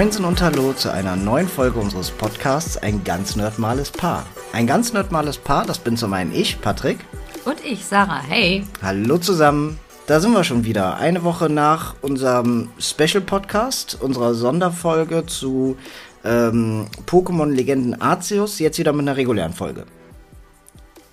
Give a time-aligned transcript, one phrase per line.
[0.00, 4.24] Moinsen und Hallo zu einer neuen Folge unseres Podcasts Ein ganz nerdmales Paar.
[4.50, 7.00] Ein ganz nerdmales Paar, das bin zum einen ich, Patrick.
[7.44, 8.22] Und ich, Sarah.
[8.22, 8.64] Hey.
[8.80, 9.78] Hallo zusammen.
[10.06, 10.96] Da sind wir schon wieder.
[10.96, 15.76] Eine Woche nach unserem Special-Podcast, unserer Sonderfolge zu
[16.24, 19.84] ähm, Pokémon-Legenden Arceus, jetzt wieder mit einer regulären Folge.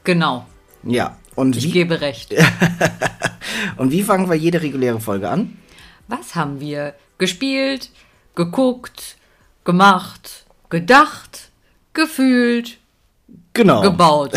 [0.06, 0.46] Genau.
[0.84, 1.18] Ja.
[1.36, 2.34] Und Ich wie, gebe recht.
[3.76, 5.58] und wie fangen wir jede reguläre Folge an?
[6.08, 7.90] Was haben wir gespielt,
[8.38, 9.18] geguckt,
[9.66, 11.50] gemacht, gedacht,
[11.94, 12.78] gefühlt,
[13.54, 13.82] Genau.
[13.82, 14.34] gebaut?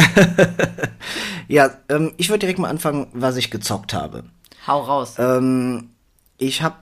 [1.48, 4.24] ja, ähm, ich würde direkt mal anfangen, was ich gezockt habe.
[4.66, 5.14] Hau raus.
[5.18, 5.90] Ähm,
[6.38, 6.76] ich habe,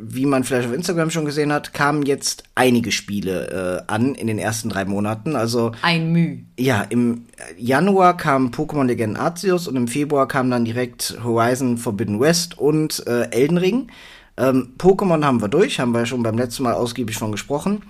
[0.00, 4.26] wie man vielleicht auf Instagram schon gesehen hat, kamen jetzt einige Spiele äh, an in
[4.26, 5.36] den ersten drei Monaten.
[5.36, 6.38] Also Ein Müh.
[6.58, 7.26] ja, im
[7.58, 13.06] Januar kam Pokémon Legenden Arceus und im Februar kam dann direkt Horizon Forbidden West und
[13.06, 13.88] äh, Elden Ring.
[14.36, 17.82] Ähm, Pokémon haben wir durch, haben wir schon beim letzten Mal ausgiebig von gesprochen.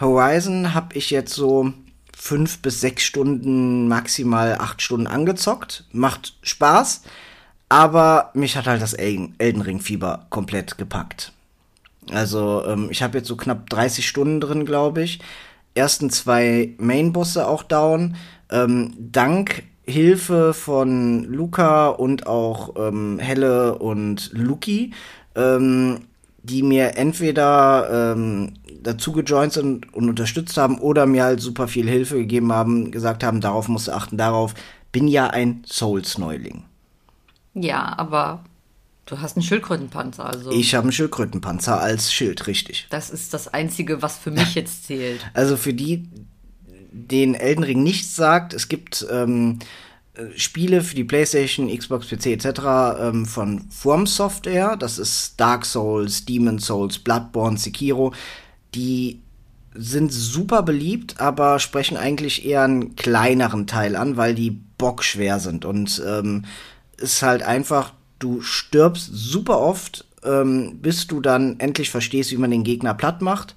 [0.00, 1.72] Horizon habe ich jetzt so
[2.16, 5.84] fünf bis sechs Stunden, maximal acht Stunden angezockt.
[5.92, 7.02] Macht Spaß,
[7.68, 11.32] aber mich hat halt das Elden, Elden Ring Fieber komplett gepackt.
[12.12, 15.20] Also ähm, ich habe jetzt so knapp 30 Stunden drin, glaube ich.
[15.74, 18.16] Ersten zwei Main-Bosse auch down.
[18.50, 24.92] Ähm, dank Hilfe von Luca und auch ähm, Helle und Luki,
[25.36, 26.00] ähm,
[26.42, 31.88] die mir entweder ähm, dazu gejoint sind und unterstützt haben oder mir halt super viel
[31.88, 34.54] Hilfe gegeben haben, gesagt haben, darauf musst du achten, darauf.
[34.92, 36.64] Bin ja ein Souls-Neuling.
[37.54, 38.44] Ja, aber
[39.06, 40.50] du hast einen Schildkrötenpanzer, also.
[40.52, 42.86] Ich habe einen Schildkrötenpanzer als Schild, richtig.
[42.90, 45.20] Das ist das Einzige, was für mich jetzt zählt.
[45.34, 46.08] Also für die,
[46.92, 49.64] den Elden Ring nichts sagt, es gibt ähm, äh,
[50.36, 52.46] Spiele für die PlayStation, Xbox, PC etc.
[53.00, 54.76] Ähm, von From Software.
[54.76, 58.12] Das ist Dark Souls, Demon Souls, Bloodborne, Sekiro.
[58.74, 59.20] Die
[59.74, 65.64] sind super beliebt, aber sprechen eigentlich eher einen kleineren Teil an, weil die bockschwer sind.
[65.64, 66.44] Und ähm,
[66.96, 72.50] ist halt einfach, du stirbst super oft, ähm, bis du dann endlich verstehst, wie man
[72.50, 73.54] den Gegner platt macht.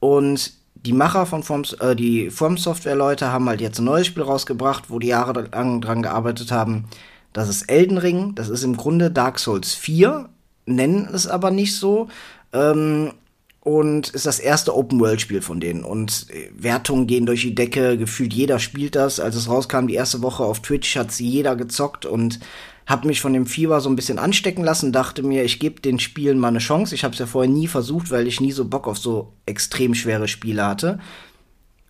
[0.00, 0.52] Und
[0.84, 4.22] die Macher von Forms, äh, die From Software Leute haben halt jetzt ein neues Spiel
[4.22, 6.84] rausgebracht, wo die jahrelang dran gearbeitet haben.
[7.32, 8.34] Das ist Elden Ring.
[8.34, 10.28] Das ist im Grunde Dark Souls 4,
[10.66, 12.08] nennen es aber nicht so.
[12.52, 13.12] Ähm,
[13.60, 15.84] und ist das erste Open-World-Spiel von denen.
[15.84, 19.20] Und äh, Wertungen gehen durch die Decke, gefühlt jeder spielt das.
[19.20, 22.40] Als es rauskam, die erste Woche auf Twitch, hat sie jeder gezockt und
[22.88, 26.00] hab mich von dem Fieber so ein bisschen anstecken lassen, dachte mir, ich gebe den
[26.00, 26.94] Spielen mal eine Chance.
[26.94, 29.94] Ich habe es ja vorher nie versucht, weil ich nie so Bock auf so extrem
[29.94, 30.98] schwere Spiele hatte.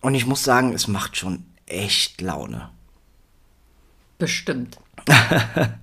[0.01, 2.69] Und ich muss sagen, es macht schon echt Laune.
[4.17, 4.77] Bestimmt.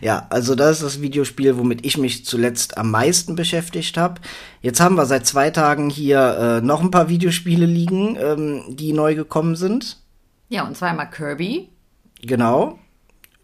[0.00, 4.20] Ja, also das ist das Videospiel, womit ich mich zuletzt am meisten beschäftigt habe.
[4.62, 8.92] Jetzt haben wir seit zwei Tagen hier äh, noch ein paar Videospiele liegen, ähm, die
[8.92, 9.98] neu gekommen sind.
[10.48, 11.68] Ja, und zweimal Kirby.
[12.20, 12.80] Genau.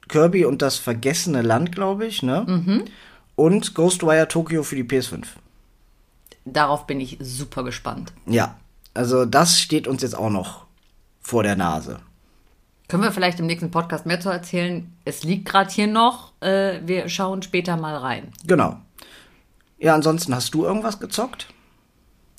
[0.08, 2.84] Kirby und das vergessene Land, glaube ich, ne?
[3.34, 5.24] Und Ghostwire Tokyo für die PS5.
[6.44, 8.12] Darauf bin ich super gespannt.
[8.26, 8.56] Ja,
[8.94, 10.66] also das steht uns jetzt auch noch
[11.20, 11.98] vor der Nase.
[12.88, 14.92] Können wir vielleicht im nächsten Podcast mehr zu erzählen?
[15.04, 16.32] Es liegt gerade hier noch.
[16.40, 18.32] Äh, wir schauen später mal rein.
[18.46, 18.78] Genau.
[19.78, 21.48] Ja, ansonsten hast du irgendwas gezockt?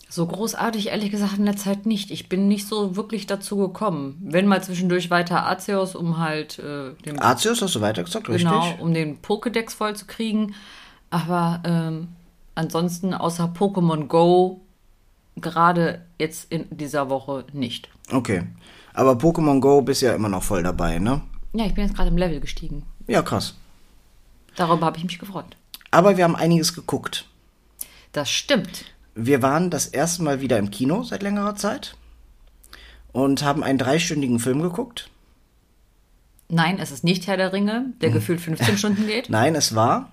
[0.10, 2.12] So großartig, ehrlich gesagt, in der Zeit nicht.
[2.12, 4.18] Ich bin nicht so wirklich dazu gekommen.
[4.22, 8.82] Wenn mal zwischendurch weiter Arceus, um halt äh, den, Arceus hast du weitergezockt, genau, richtig?
[8.82, 10.56] um den Pokédex voll zu kriegen.
[11.10, 12.10] Aber ähm,
[12.56, 14.62] ansonsten außer Pokémon Go
[15.36, 17.90] gerade jetzt in dieser Woche nicht.
[18.12, 18.44] Okay.
[18.94, 21.22] Aber Pokémon Go bist ja immer noch voll dabei, ne?
[21.54, 22.84] Ja, ich bin jetzt gerade im Level gestiegen.
[23.08, 23.56] Ja, krass.
[24.56, 25.56] Darüber habe ich mich gefreut.
[25.92, 27.26] Aber wir haben einiges geguckt.
[28.12, 28.86] Das stimmt.
[29.20, 31.98] Wir waren das erste Mal wieder im Kino seit längerer Zeit
[33.14, 35.10] und haben einen dreistündigen Film geguckt.
[36.50, 39.30] Nein, es ist nicht Herr der Ringe, der gefühlt 15 Stunden geht.
[39.32, 40.12] Nein, es war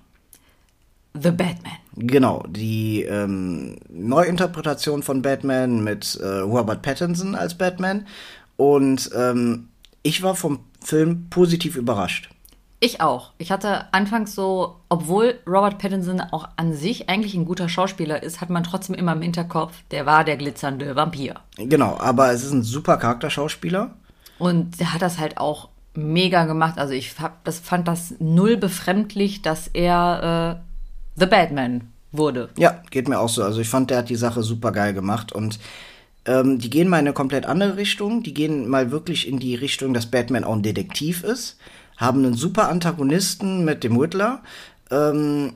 [1.13, 1.75] The Batman.
[1.95, 8.07] genau die ähm, Neuinterpretation von Batman mit äh, Robert Pattinson als Batman.
[8.57, 9.69] Und ähm,
[10.03, 12.31] ich war vom Film positiv überrascht.
[12.81, 13.33] Ich auch.
[13.39, 18.41] Ich hatte anfangs so, obwohl Robert Pattinson auch an sich eigentlich ein guter Schauspieler ist,
[18.41, 21.37] hat man trotzdem immer im Hinterkopf, der war der glitzernde Vampir.
[21.57, 23.95] Genau, aber es ist ein super Charakterschauspieler.
[24.39, 26.79] Und der hat das halt auch mega gemacht.
[26.79, 32.51] Also ich hab, das, fand das null befremdlich, dass er äh, The Batman wurde.
[32.59, 33.43] Ja, geht mir auch so.
[33.43, 35.59] Also ich fand, der hat die Sache super geil gemacht und
[36.27, 38.23] ähm, die gehen mal in eine komplett andere Richtung.
[38.23, 41.59] Die gehen mal wirklich in die Richtung, dass Batman auch ein Detektiv ist,
[41.97, 44.43] haben einen super Antagonisten mit dem Riddler,
[44.91, 45.55] ähm,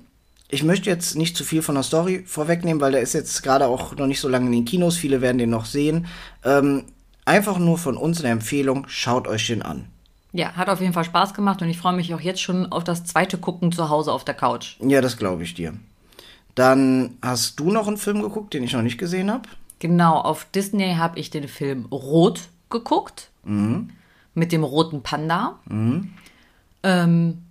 [0.51, 3.67] ich möchte jetzt nicht zu viel von der Story vorwegnehmen, weil der ist jetzt gerade
[3.67, 4.97] auch noch nicht so lange in den Kinos.
[4.97, 6.07] Viele werden den noch sehen.
[6.43, 6.85] Ähm,
[7.27, 9.89] einfach nur von uns eine Empfehlung, schaut euch den an.
[10.33, 12.83] Ja, hat auf jeden Fall Spaß gemacht und ich freue mich auch jetzt schon auf
[12.83, 14.77] das zweite Gucken zu Hause auf der Couch.
[14.81, 15.75] Ja, das glaube ich dir.
[16.55, 19.49] Dann hast du noch einen Film geguckt, den ich noch nicht gesehen habe.
[19.81, 23.31] Genau, auf Disney habe ich den Film Rot geguckt.
[24.35, 25.59] Mit dem roten Panda.
[26.83, 27.43] Ähm,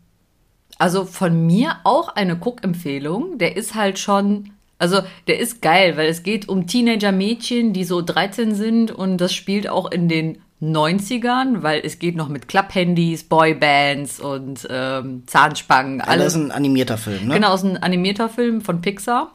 [0.77, 3.37] also von mir auch eine Guckempfehlung.
[3.37, 8.01] Der ist halt schon, also der ist geil, weil es geht um Teenager-Mädchen, die so
[8.01, 13.23] 13 sind und das spielt auch in den 90ern, weil es geht noch mit Klapphandys,
[13.23, 16.01] Boybands und ähm, Zahnspangen.
[16.01, 17.35] Alles das ist ein animierter Film, ne?
[17.35, 19.33] Genau, ist ein animierter Film von Pixar.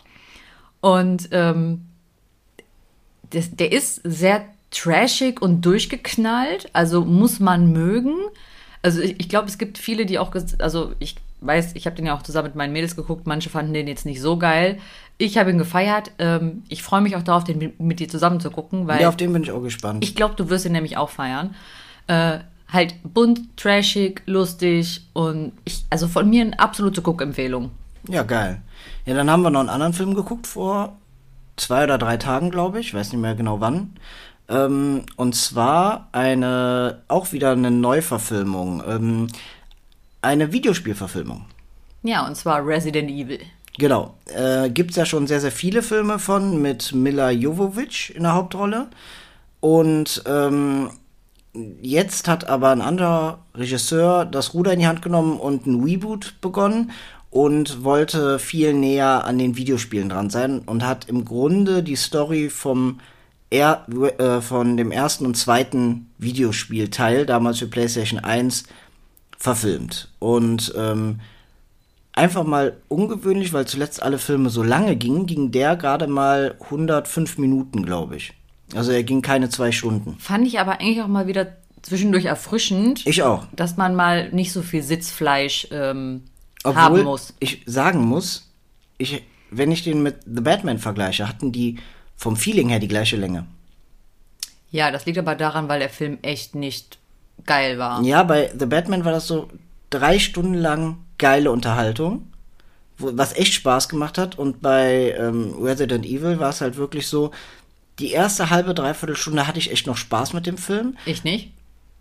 [0.80, 1.86] Und ähm,
[3.30, 8.14] das, der ist sehr trashig und durchgeknallt, also muss man mögen.
[8.82, 12.06] Also ich, ich glaube, es gibt viele, die auch, also ich weiß, ich habe den
[12.06, 14.78] ja auch zusammen mit meinen Mädels geguckt, manche fanden den jetzt nicht so geil.
[15.18, 16.10] Ich habe ihn gefeiert.
[16.18, 19.08] Ähm, ich freue mich auch darauf, den mit, mit dir zusammen zu gucken, weil Ja,
[19.08, 20.04] auf den bin ich auch gespannt.
[20.04, 21.54] ich glaube, du wirst ihn nämlich auch feiern.
[22.06, 22.38] Äh,
[22.68, 27.70] halt bunt, trashig, lustig und ich, also von mir eine absolute Guckempfehlung.
[28.08, 28.62] Ja, geil.
[29.04, 30.96] Ja, dann haben wir noch einen anderen Film geguckt vor
[31.56, 32.94] zwei oder drei Tagen, glaube ich.
[32.94, 33.92] Weiß nicht mehr genau wann.
[34.52, 38.82] Ähm, und zwar eine, auch wieder eine Neuverfilmung.
[38.86, 39.26] Ähm,
[40.20, 41.46] eine Videospielverfilmung.
[42.02, 43.40] Ja, und zwar Resident Evil.
[43.78, 44.14] Genau.
[44.26, 48.88] Äh, gibt's ja schon sehr, sehr viele Filme von mit Mila Jovovich in der Hauptrolle.
[49.60, 50.90] Und ähm,
[51.80, 56.34] jetzt hat aber ein anderer Regisseur das Ruder in die Hand genommen und ein Reboot
[56.40, 56.90] begonnen
[57.30, 62.50] und wollte viel näher an den Videospielen dran sein und hat im Grunde die Story
[62.50, 63.00] vom
[63.52, 63.86] er,
[64.18, 68.64] äh, von dem ersten und zweiten Videospielteil, damals für PlayStation 1,
[69.38, 70.08] verfilmt.
[70.18, 71.20] Und ähm,
[72.14, 77.38] einfach mal ungewöhnlich, weil zuletzt alle Filme so lange gingen, ging der gerade mal 105
[77.38, 78.32] Minuten, glaube ich.
[78.74, 80.16] Also er ging keine zwei Stunden.
[80.18, 83.46] Fand ich aber eigentlich auch mal wieder zwischendurch erfrischend, Ich auch.
[83.54, 86.22] dass man mal nicht so viel Sitzfleisch ähm,
[86.64, 87.34] Obwohl haben muss.
[87.40, 88.50] ich sagen muss,
[88.96, 91.78] ich, wenn ich den mit The Batman vergleiche, hatten die
[92.22, 93.46] vom Feeling her die gleiche Länge.
[94.70, 96.98] Ja, das liegt aber daran, weil der Film echt nicht
[97.44, 98.00] geil war.
[98.02, 99.48] Ja, bei The Batman war das so
[99.90, 102.28] drei Stunden lang geile Unterhaltung,
[102.96, 104.38] was echt Spaß gemacht hat.
[104.38, 107.32] Und bei ähm, Resident Evil war es halt wirklich so,
[107.98, 110.96] die erste halbe, dreiviertel Stunde hatte ich echt noch Spaß mit dem Film.
[111.04, 111.50] Ich nicht?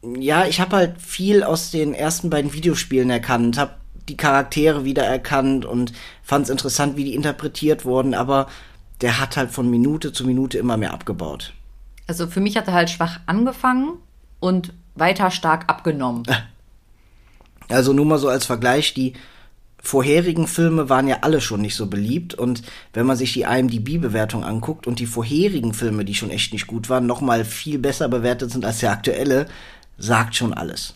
[0.03, 3.74] Ja, ich habe halt viel aus den ersten beiden Videospielen erkannt, habe
[4.07, 5.94] die Charaktere wieder erkannt und
[6.24, 8.47] fand es interessant, wie die interpretiert wurden, aber
[9.01, 11.53] der hat halt von Minute zu Minute immer mehr abgebaut.
[12.07, 13.94] Also für mich hat er halt schwach angefangen
[14.39, 16.24] und weiter stark abgenommen.
[17.69, 19.13] Also nur mal so als Vergleich, die
[19.81, 24.44] vorherigen Filme waren ja alle schon nicht so beliebt und wenn man sich die IMDb-Bewertung
[24.44, 28.09] anguckt und die vorherigen Filme, die schon echt nicht gut waren, noch mal viel besser
[28.09, 29.48] bewertet sind als der aktuelle,
[29.98, 30.95] sagt schon alles.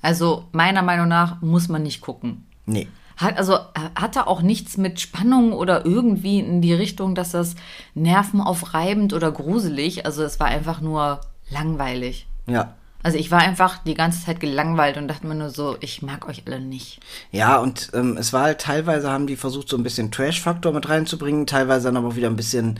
[0.00, 2.46] Also meiner Meinung nach muss man nicht gucken.
[2.66, 2.86] Nee.
[3.16, 3.58] Hat also
[3.94, 7.54] hatte auch nichts mit Spannung oder irgendwie in die Richtung, dass das
[7.94, 10.06] nervenaufreibend oder gruselig.
[10.06, 11.20] Also es war einfach nur
[11.50, 12.26] langweilig.
[12.46, 12.74] Ja.
[13.02, 16.28] Also ich war einfach die ganze Zeit gelangweilt und dachte mir nur so, ich mag
[16.28, 17.00] euch alle nicht.
[17.32, 20.88] Ja, und ähm, es war halt teilweise haben die versucht, so ein bisschen Trash-Faktor mit
[20.88, 22.78] reinzubringen, teilweise dann aber auch wieder ein bisschen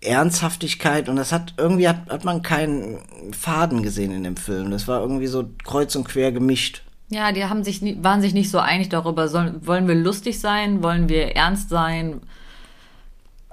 [0.00, 2.98] Ernsthaftigkeit und das hat irgendwie hat, hat man keinen
[3.32, 4.70] Faden gesehen in dem Film.
[4.70, 6.82] Das war irgendwie so kreuz und quer gemischt.
[7.10, 10.82] Ja, die haben sich waren sich nicht so einig darüber, sollen, wollen wir lustig sein,
[10.82, 12.20] wollen wir ernst sein.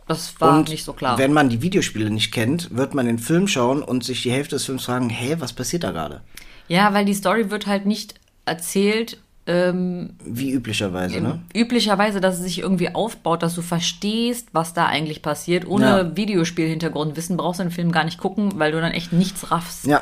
[0.08, 1.18] Das war und nicht so klar.
[1.18, 4.56] wenn man die Videospiele nicht kennt, wird man den Film schauen und sich die Hälfte
[4.58, 6.22] des Films fragen, hä, was passiert da gerade?
[6.68, 11.42] ja, weil die Story wird halt nicht erzählt, ähm, Wie üblicherweise, ne?
[11.56, 15.68] üblicherweise, dass es sich irgendwie aufbaut, dass du verstehst, was da eigentlich passiert.
[15.68, 16.18] Ohne Ja.
[16.18, 19.86] Videospiel-Hintergrundwissen brauchst du den Film gar nicht gucken, weil du dann echt nichts raffst.
[19.86, 20.02] Ja.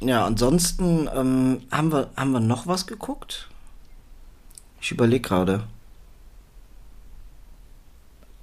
[0.00, 3.48] Ja, ansonsten ähm, haben wir haben wir noch was geguckt?
[4.80, 5.64] Ich überlege gerade.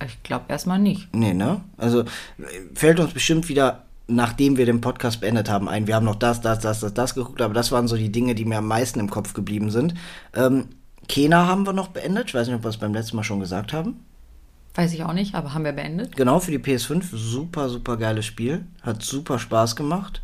[0.06, 1.14] Ich glaube erstmal nicht.
[1.14, 1.62] Nee, ne?
[1.78, 2.04] Also
[2.74, 5.88] fällt uns bestimmt wieder, nachdem wir den Podcast beendet haben, ein.
[5.88, 8.36] Wir haben noch das, das, das, das, das geguckt, aber das waren so die Dinge,
[8.36, 9.94] die mir am meisten im Kopf geblieben sind.
[10.36, 10.70] Ähm,
[11.08, 12.28] Kena haben wir noch beendet.
[12.28, 14.00] Ich weiß nicht, ob wir es beim letzten Mal schon gesagt haben.
[14.76, 16.16] Weiß ich auch nicht, aber haben wir beendet.
[16.16, 17.04] Genau, für die PS5.
[17.12, 18.66] Super, super geiles Spiel.
[18.82, 20.22] Hat super Spaß gemacht.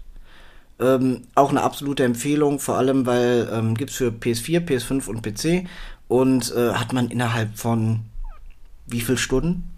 [0.79, 5.67] Ähm, auch eine absolute Empfehlung, vor allem, weil ähm, gibt's für PS4, PS5 und PC.
[6.07, 8.01] Und äh, hat man innerhalb von
[8.87, 9.69] wie viel Stunden?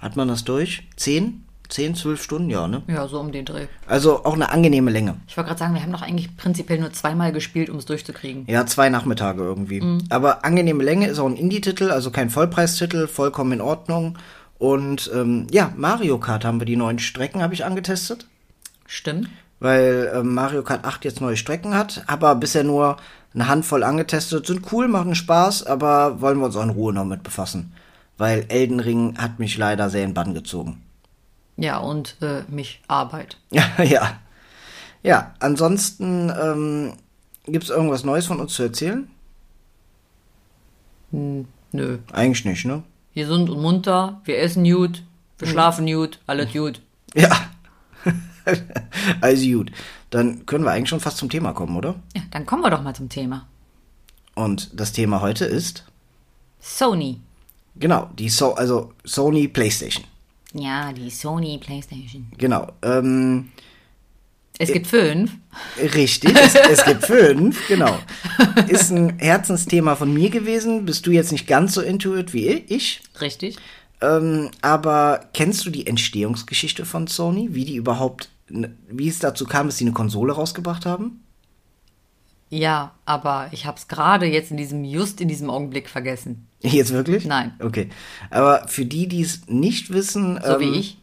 [0.00, 0.86] Hat man das durch?
[0.96, 1.42] Zehn?
[1.68, 2.82] 10, 12 Stunden, ja, ne?
[2.86, 3.66] Ja, so um den Dreh.
[3.86, 5.16] Also auch eine angenehme Länge.
[5.26, 8.44] Ich wollte gerade sagen, wir haben doch eigentlich prinzipiell nur zweimal gespielt, um es durchzukriegen.
[8.46, 9.82] Ja, zwei Nachmittage irgendwie.
[10.08, 14.16] Aber angenehme Länge ist auch ein Indie-Titel, also kein Vollpreistitel, vollkommen in Ordnung.
[14.58, 18.26] Und ähm, ja, Mario Kart haben wir die neuen Strecken, habe ich angetestet.
[18.86, 19.28] Stimmt.
[19.58, 22.98] Weil ähm, Mario Kart 8 jetzt neue Strecken hat, aber bisher nur
[23.34, 24.46] eine Handvoll angetestet.
[24.46, 27.72] Sind cool, machen Spaß, aber wollen wir uns auch in Ruhe noch mit befassen.
[28.18, 30.82] Weil Elden Ring hat mich leider sehr in Bann gezogen.
[31.56, 33.38] Ja, und äh, mich Arbeit.
[33.50, 34.18] Ja, ja.
[35.02, 36.92] Ja, ansonsten ähm,
[37.46, 39.08] gibt es irgendwas Neues von uns zu erzählen?
[41.12, 41.98] Nö.
[42.12, 42.82] Eigentlich nicht, ne?
[43.14, 45.02] Gesund und munter, wir essen gut,
[45.38, 46.82] wir schlafen gut, alles gut.
[47.14, 47.30] Ja.
[49.20, 49.72] also gut.
[50.10, 51.96] Dann können wir eigentlich schon fast zum Thema kommen, oder?
[52.14, 53.46] Ja, dann kommen wir doch mal zum Thema.
[54.34, 55.84] Und das Thema heute ist,
[56.60, 57.20] Sony.
[57.76, 60.04] genau, die so also Sony PlayStation.
[60.52, 62.26] Ja, die Sony PlayStation.
[62.38, 62.72] Genau.
[62.82, 63.50] Ähm,
[64.58, 65.32] Es gibt fünf.
[65.94, 67.98] richtig, es, es gibt fünf, genau.
[68.68, 70.86] Ist ein Herzensthema von mir gewesen.
[70.86, 73.00] Bist du jetzt nicht ganz so intuit wie ich?
[73.20, 73.56] Richtig.
[74.00, 77.48] Ähm, aber kennst du die Entstehungsgeschichte von Sony?
[77.52, 81.22] Wie die überhaupt, wie es dazu kam, dass sie eine Konsole rausgebracht haben?
[82.48, 86.46] Ja, aber ich hab's gerade jetzt in diesem, just in diesem Augenblick vergessen.
[86.60, 87.24] Jetzt wirklich?
[87.26, 87.54] Nein.
[87.60, 87.88] Okay.
[88.30, 90.38] Aber für die, die es nicht wissen.
[90.44, 90.98] So ähm, wie ich.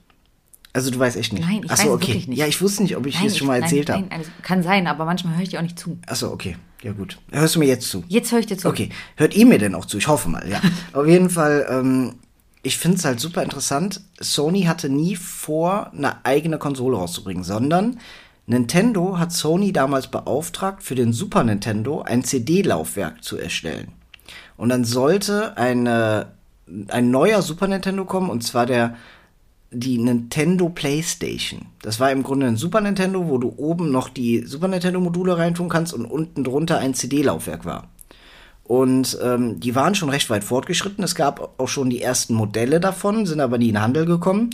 [0.72, 1.46] Also du weißt echt nicht.
[1.48, 2.08] Nein, ich Ach weiß es okay.
[2.08, 2.38] wirklich nicht.
[2.40, 4.06] Ja, ich wusste nicht, ob ich Nein, es schon mal ich- erzählt habe.
[4.10, 6.00] Also, kann sein, aber manchmal höre ich dir auch nicht zu.
[6.08, 6.56] Achso, okay.
[6.82, 7.20] Ja, gut.
[7.32, 8.04] Hörst du mir jetzt zu?
[8.08, 8.68] Jetzt höre ich dir zu.
[8.70, 8.90] Okay.
[9.16, 9.98] Hört ihr mir denn auch zu?
[9.98, 10.60] Ich hoffe mal, ja.
[10.94, 12.16] Auf jeden Fall, ähm,
[12.64, 14.02] ich finde es halt super interessant.
[14.20, 18.00] Sony hatte nie vor, eine eigene Konsole rauszubringen, sondern
[18.46, 23.92] Nintendo hat Sony damals beauftragt, für den Super Nintendo ein CD-Laufwerk zu erstellen.
[24.56, 26.34] Und dann sollte eine,
[26.88, 28.96] ein neuer Super Nintendo kommen, und zwar der
[29.76, 31.66] die Nintendo PlayStation.
[31.82, 35.38] Das war im Grunde ein Super Nintendo, wo du oben noch die Super Nintendo Module
[35.38, 37.90] reintun kannst und unten drunter ein CD-Laufwerk war.
[38.64, 41.04] Und ähm, die waren schon recht weit fortgeschritten.
[41.04, 44.52] Es gab auch schon die ersten Modelle davon, sind aber nie in den Handel gekommen.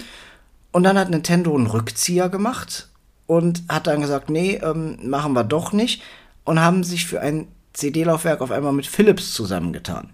[0.72, 2.90] Und dann hat Nintendo einen Rückzieher gemacht
[3.28, 6.02] und hat dann gesagt, nee, ähm, machen wir doch nicht.
[6.44, 10.10] Und haben sich für ein CD-Laufwerk auf einmal mit Philips zusammengetan.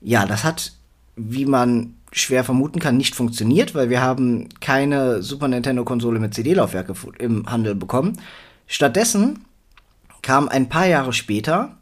[0.00, 0.72] Ja, das hat,
[1.16, 6.92] wie man schwer vermuten kann, nicht funktioniert, weil wir haben keine Super Nintendo-Konsole mit CD-Laufwerk
[7.18, 8.20] im Handel bekommen.
[8.66, 9.44] Stattdessen
[10.22, 11.77] kam ein paar Jahre später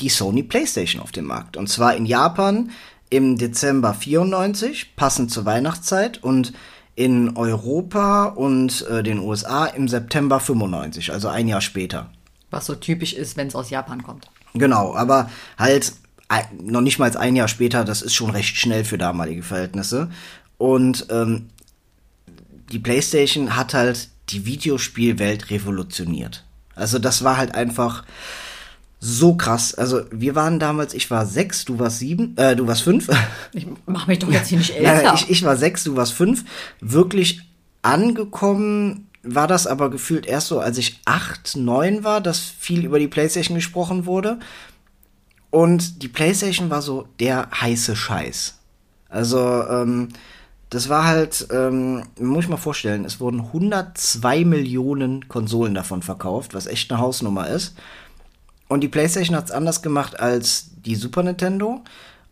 [0.00, 1.56] die Sony PlayStation auf den Markt.
[1.56, 2.70] Und zwar in Japan
[3.10, 6.52] im Dezember 94, passend zur Weihnachtszeit, und
[6.94, 12.10] in Europa und äh, den USA im September 95, also ein Jahr später.
[12.50, 14.28] Was so typisch ist, wenn es aus Japan kommt.
[14.54, 15.92] Genau, aber halt
[16.60, 20.10] noch nicht mal ein Jahr später, das ist schon recht schnell für damalige Verhältnisse.
[20.58, 21.48] Und ähm,
[22.70, 26.44] die PlayStation hat halt die Videospielwelt revolutioniert.
[26.74, 28.04] Also das war halt einfach
[29.00, 29.74] so krass.
[29.74, 33.08] Also wir waren damals, ich war sechs, du warst sieben, äh, du warst fünf.
[33.52, 35.02] Ich mach mich doch jetzt hier nicht älter.
[35.02, 36.44] nein, ich, ich war sechs, du warst fünf.
[36.80, 37.40] Wirklich
[37.82, 42.98] angekommen war das aber gefühlt erst so, als ich acht, neun war, dass viel über
[42.98, 44.38] die PlayStation gesprochen wurde.
[45.50, 48.58] Und die PlayStation war so der heiße Scheiß.
[49.08, 50.08] Also, ähm,
[50.70, 56.54] das war halt, ähm, muss ich mal vorstellen, es wurden 102 Millionen Konsolen davon verkauft,
[56.54, 57.74] was echt eine Hausnummer ist.
[58.70, 61.82] Und die PlayStation hat es anders gemacht als die Super Nintendo.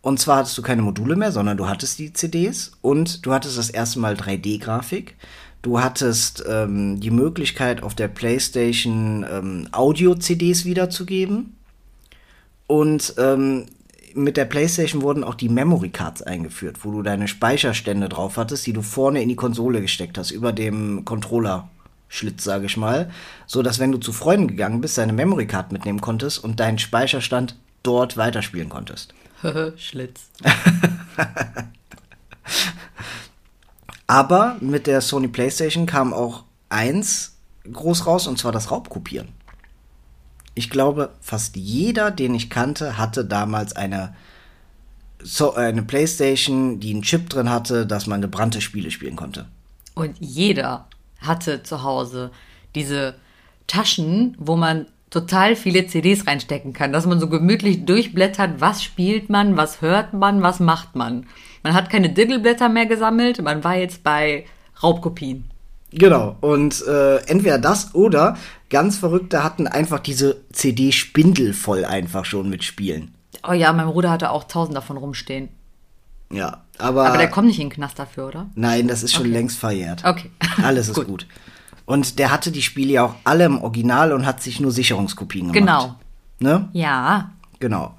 [0.02, 3.58] Und zwar hattest du keine Module mehr, sondern du hattest die CDs und du hattest
[3.58, 5.16] das erste Mal 3D-Grafik.
[5.62, 11.56] Du hattest ähm, die Möglichkeit, auf der PlayStation ähm, Audio-CDs wiederzugeben.
[12.68, 13.66] Und ähm,
[14.14, 18.64] mit der PlayStation wurden auch die Memory Cards eingeführt, wo du deine Speicherstände drauf hattest,
[18.64, 21.04] die du vorne in die Konsole gesteckt hast, über dem
[22.08, 23.10] Controller-Schlitz, sage ich mal,
[23.46, 26.78] so dass wenn du zu Freunden gegangen bist, deine Memory Card mitnehmen konntest und deinen
[26.78, 29.14] Speicherstand dort weiterspielen konntest.
[29.76, 30.28] Schlitz.
[34.06, 37.36] Aber mit der Sony PlayStation kam auch eins
[37.70, 39.28] groß raus, und zwar das Raubkopieren.
[40.54, 44.16] Ich glaube, fast jeder, den ich kannte, hatte damals eine,
[45.22, 49.46] so, eine PlayStation, die einen Chip drin hatte, dass man gebrannte Spiele spielen konnte.
[49.94, 50.88] Und jeder
[51.18, 52.30] hatte zu Hause
[52.74, 53.14] diese
[53.66, 59.30] Taschen, wo man total viele CDs reinstecken kann, dass man so gemütlich durchblättert, was spielt
[59.30, 61.26] man, was hört man, was macht man.
[61.62, 64.44] Man hat keine Diggelblätter mehr gesammelt, man war jetzt bei
[64.82, 65.50] Raubkopien.
[65.90, 68.36] Genau, und äh, entweder das oder
[68.68, 73.14] ganz Verrückte hatten einfach diese CD-Spindel voll einfach schon mit Spielen.
[73.48, 75.48] Oh ja, mein Bruder hatte auch tausend davon rumstehen.
[76.30, 77.06] Ja, aber.
[77.06, 78.46] Aber der kommt nicht in den Knast dafür, oder?
[78.54, 80.04] Nein, das ist schon längst verjährt.
[80.04, 80.30] Okay.
[80.62, 81.06] Alles ist Gut.
[81.06, 81.26] gut.
[81.86, 85.52] Und der hatte die Spiele ja auch alle im Original und hat sich nur Sicherungskopien
[85.54, 85.98] gemacht.
[86.38, 86.56] Genau.
[86.58, 86.68] Ne?
[86.74, 87.30] Ja.
[87.60, 87.94] Genau.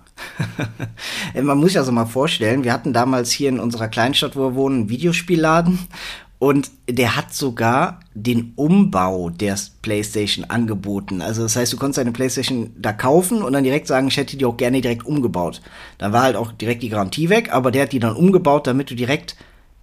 [1.34, 4.56] Man muss sich also mal vorstellen, wir hatten damals hier in unserer Kleinstadt, wo wir
[4.56, 5.80] wohnen, einen Videospielladen
[6.40, 11.22] und der hat sogar den Umbau der Playstation angeboten.
[11.22, 14.38] Also das heißt, du konntest deine Playstation da kaufen und dann direkt sagen, ich hätte
[14.38, 15.62] die auch gerne direkt umgebaut.
[15.98, 18.90] Da war halt auch direkt die Garantie weg, aber der hat die dann umgebaut, damit
[18.90, 19.36] du direkt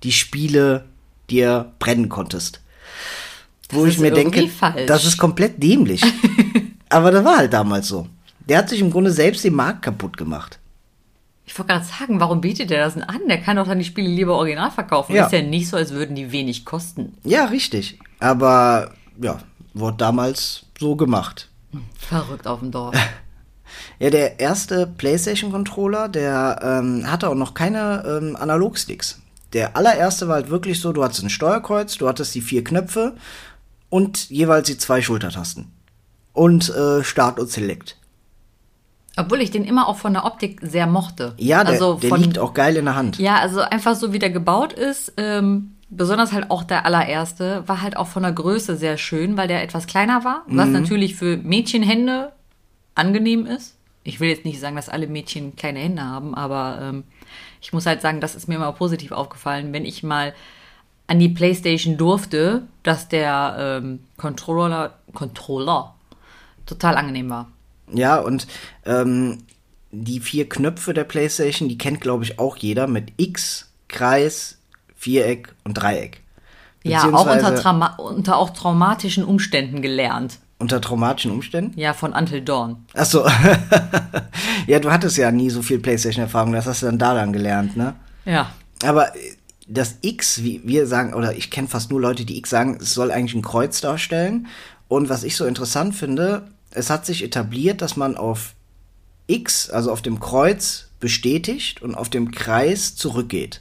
[0.03, 0.87] die Spiele
[1.29, 2.63] dir brennen konntest.
[3.69, 4.87] Wo Das ich ist mir denke, falsch.
[4.87, 6.01] das ist komplett dämlich.
[6.89, 8.07] aber das war halt damals so.
[8.49, 10.59] Der hat sich im Grunde selbst den Markt kaputt gemacht.
[11.47, 13.21] Ich wollte gerade sagen, warum bietet der das denn an?
[13.29, 15.15] Der kann doch dann die Spiele lieber original verkaufen.
[15.15, 15.27] Ja.
[15.27, 17.17] Ist ja nicht so, als würden die wenig kosten.
[17.23, 17.99] Ja, richtig.
[18.19, 18.91] Aber
[19.23, 19.39] ja,
[19.73, 21.49] wurde damals so gemacht.
[21.99, 22.95] Verrückt auf dem Dorf.
[23.99, 29.21] Ja, der erste PlayStation-Controller, der ähm, hatte auch noch keine ähm, Analogsticks.
[29.53, 33.17] Der allererste war halt wirklich so, du hattest ein Steuerkreuz, du hattest die vier Knöpfe
[33.89, 35.73] und jeweils die zwei Schultertasten.
[36.33, 37.97] Und äh, Start und Select.
[39.17, 41.35] Obwohl ich den immer auch von der Optik sehr mochte.
[41.39, 43.19] Ja, der, also der von, liegt auch geil in der Hand.
[43.19, 47.81] Ja, also einfach so wie der gebaut ist, ähm, besonders halt auch der allererste, war
[47.81, 50.57] halt auch von der Größe sehr schön, weil der etwas kleiner war, Mhm.
[50.59, 52.33] was natürlich für Mädchenhände
[52.95, 53.77] angenehm ist.
[54.05, 57.05] Ich will jetzt nicht sagen, dass alle Mädchen kleine Hände haben, aber ähm,
[57.61, 60.35] ich muss halt sagen, das ist mir immer positiv aufgefallen, wenn ich mal
[61.09, 65.95] an die Playstation durfte, dass der ähm, Controller, Controller
[66.67, 67.49] total angenehm war.
[67.93, 68.47] Ja, und
[68.85, 69.39] ähm,
[69.93, 74.59] die vier Knöpfe der PlayStation, die kennt, glaube ich, auch jeder mit X, Kreis,
[74.97, 76.23] Viereck und Dreieck.
[76.83, 80.39] Ja, auch unter, unter auch traumatischen Umständen gelernt.
[80.59, 81.79] unter traumatischen Umständen.
[81.79, 82.85] Ja, von Until Dawn.
[82.95, 83.27] Ach so.
[84.67, 87.77] ja, du hattest ja nie so viel PlayStation-Erfahrung, das hast du dann da dann gelernt,
[87.77, 87.95] ne?
[88.25, 88.51] Ja.
[88.85, 89.19] Aber äh,
[89.69, 92.95] das X, wie wir sagen, oder ich kenne fast nur Leute, die X sagen, es
[92.95, 94.47] soll eigentlich ein Kreuz darstellen.
[94.89, 98.55] Und was ich so interessant finde, es hat sich etabliert, dass man auf
[99.27, 103.61] X, also auf dem Kreuz, bestätigt und auf dem Kreis zurückgeht.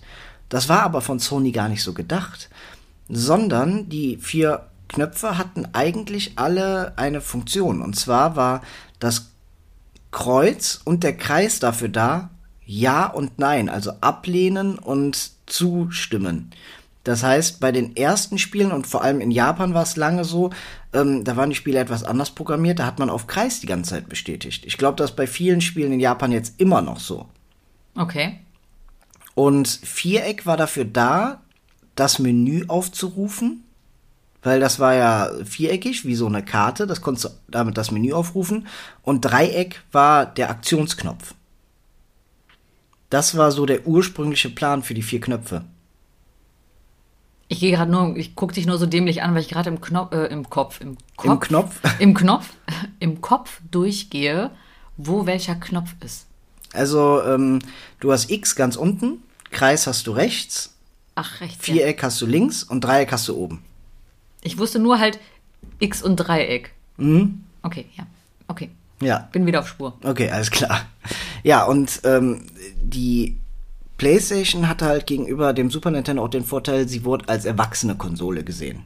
[0.49, 2.49] Das war aber von Sony gar nicht so gedacht,
[3.09, 7.81] sondern die vier Knöpfe hatten eigentlich alle eine Funktion.
[7.81, 8.61] Und zwar war
[8.99, 9.31] das
[10.11, 12.29] Kreuz und der Kreis dafür da,
[12.65, 16.51] ja und nein, also ablehnen und zustimmen.
[17.03, 20.49] Das heißt, bei den ersten Spielen und vor allem in Japan war es lange so,
[20.95, 23.91] ähm, da waren die Spiele etwas anders programmiert, da hat man auf Kreis die ganze
[23.91, 24.65] Zeit bestätigt.
[24.65, 27.27] Ich glaube, das ist bei vielen Spielen in Japan jetzt immer noch so.
[27.95, 28.39] Okay.
[29.35, 31.41] Und Viereck war dafür da,
[31.95, 33.63] das Menü aufzurufen,
[34.43, 38.13] weil das war ja viereckig, wie so eine Karte, das konntest du damit das Menü
[38.13, 38.67] aufrufen.
[39.01, 41.33] Und Dreieck war der Aktionsknopf.
[43.09, 45.65] Das war so der ursprüngliche Plan für die vier Knöpfe.
[47.55, 49.79] Ich gehe gerade nur, ich gucke dich nur so dämlich an, weil ich gerade im
[49.79, 51.79] Knopf, äh, im Kopf, im Kopf, Im Knopf?
[51.99, 52.49] im Knopf,
[52.99, 54.51] im Kopf durchgehe,
[54.97, 56.25] wo welcher Knopf ist.
[56.73, 57.59] Also, ähm,
[58.01, 60.75] du hast X ganz unten, Kreis hast du rechts,
[61.15, 61.65] Ach, rechts.
[61.67, 61.75] Ja.
[61.75, 63.63] Viereck hast du links und Dreieck hast du oben.
[64.41, 65.17] Ich wusste nur halt
[65.79, 66.73] X und Dreieck.
[66.97, 67.45] Mhm.
[67.63, 68.05] Okay, ja.
[68.49, 68.69] Okay.
[68.99, 69.93] Ja, Bin wieder auf Spur.
[70.03, 70.81] Okay, alles klar.
[71.43, 72.47] Ja, und ähm,
[72.81, 73.37] die
[73.97, 78.43] PlayStation hatte halt gegenüber dem Super Nintendo auch den Vorteil, sie wurde als erwachsene Konsole
[78.43, 78.83] gesehen.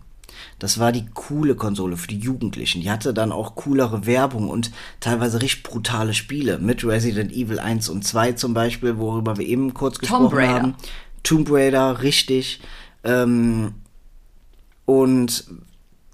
[0.60, 2.82] Das war die coole Konsole für die Jugendlichen.
[2.82, 6.60] Die hatte dann auch coolere Werbung und teilweise richtig brutale Spiele.
[6.60, 10.54] Mit Resident Evil 1 und 2 zum Beispiel, worüber wir eben kurz gesprochen Raider.
[10.54, 10.76] haben.
[11.24, 12.62] Tomb Raider, richtig.
[13.04, 13.74] Ähm,
[14.86, 15.46] und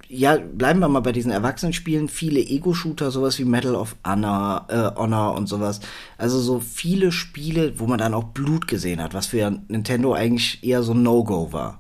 [0.07, 2.09] ja, bleiben wir mal bei diesen Erwachsenenspielen.
[2.09, 5.79] Viele Ego-Shooter, sowas wie Medal of Honor, äh, Honor und sowas.
[6.17, 10.63] Also so viele Spiele, wo man dann auch Blut gesehen hat, was für Nintendo eigentlich
[10.63, 11.79] eher so ein No-Go war.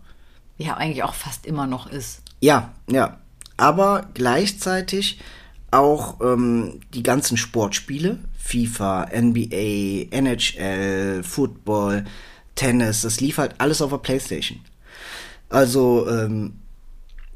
[0.57, 2.21] Ja, eigentlich auch fast immer noch ist.
[2.41, 3.17] Ja, ja.
[3.57, 5.19] Aber gleichzeitig
[5.71, 12.05] auch ähm, die ganzen Sportspiele, FIFA, NBA, NHL, Football,
[12.55, 14.59] Tennis, das lief halt alles auf der Playstation.
[15.49, 16.53] Also, ähm,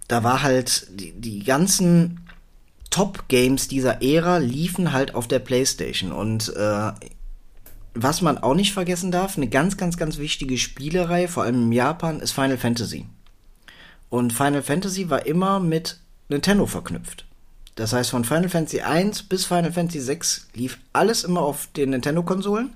[0.09, 2.25] da war halt die, die ganzen
[2.89, 6.11] Top-Games dieser Ära liefen halt auf der Playstation.
[6.11, 6.91] Und äh,
[7.93, 11.71] was man auch nicht vergessen darf, eine ganz, ganz, ganz wichtige Spielerei, vor allem in
[11.71, 13.05] Japan, ist Final Fantasy.
[14.09, 17.25] Und Final Fantasy war immer mit Nintendo verknüpft.
[17.75, 21.91] Das heißt, von Final Fantasy 1 bis Final Fantasy 6 lief alles immer auf den
[21.91, 22.73] Nintendo-Konsolen.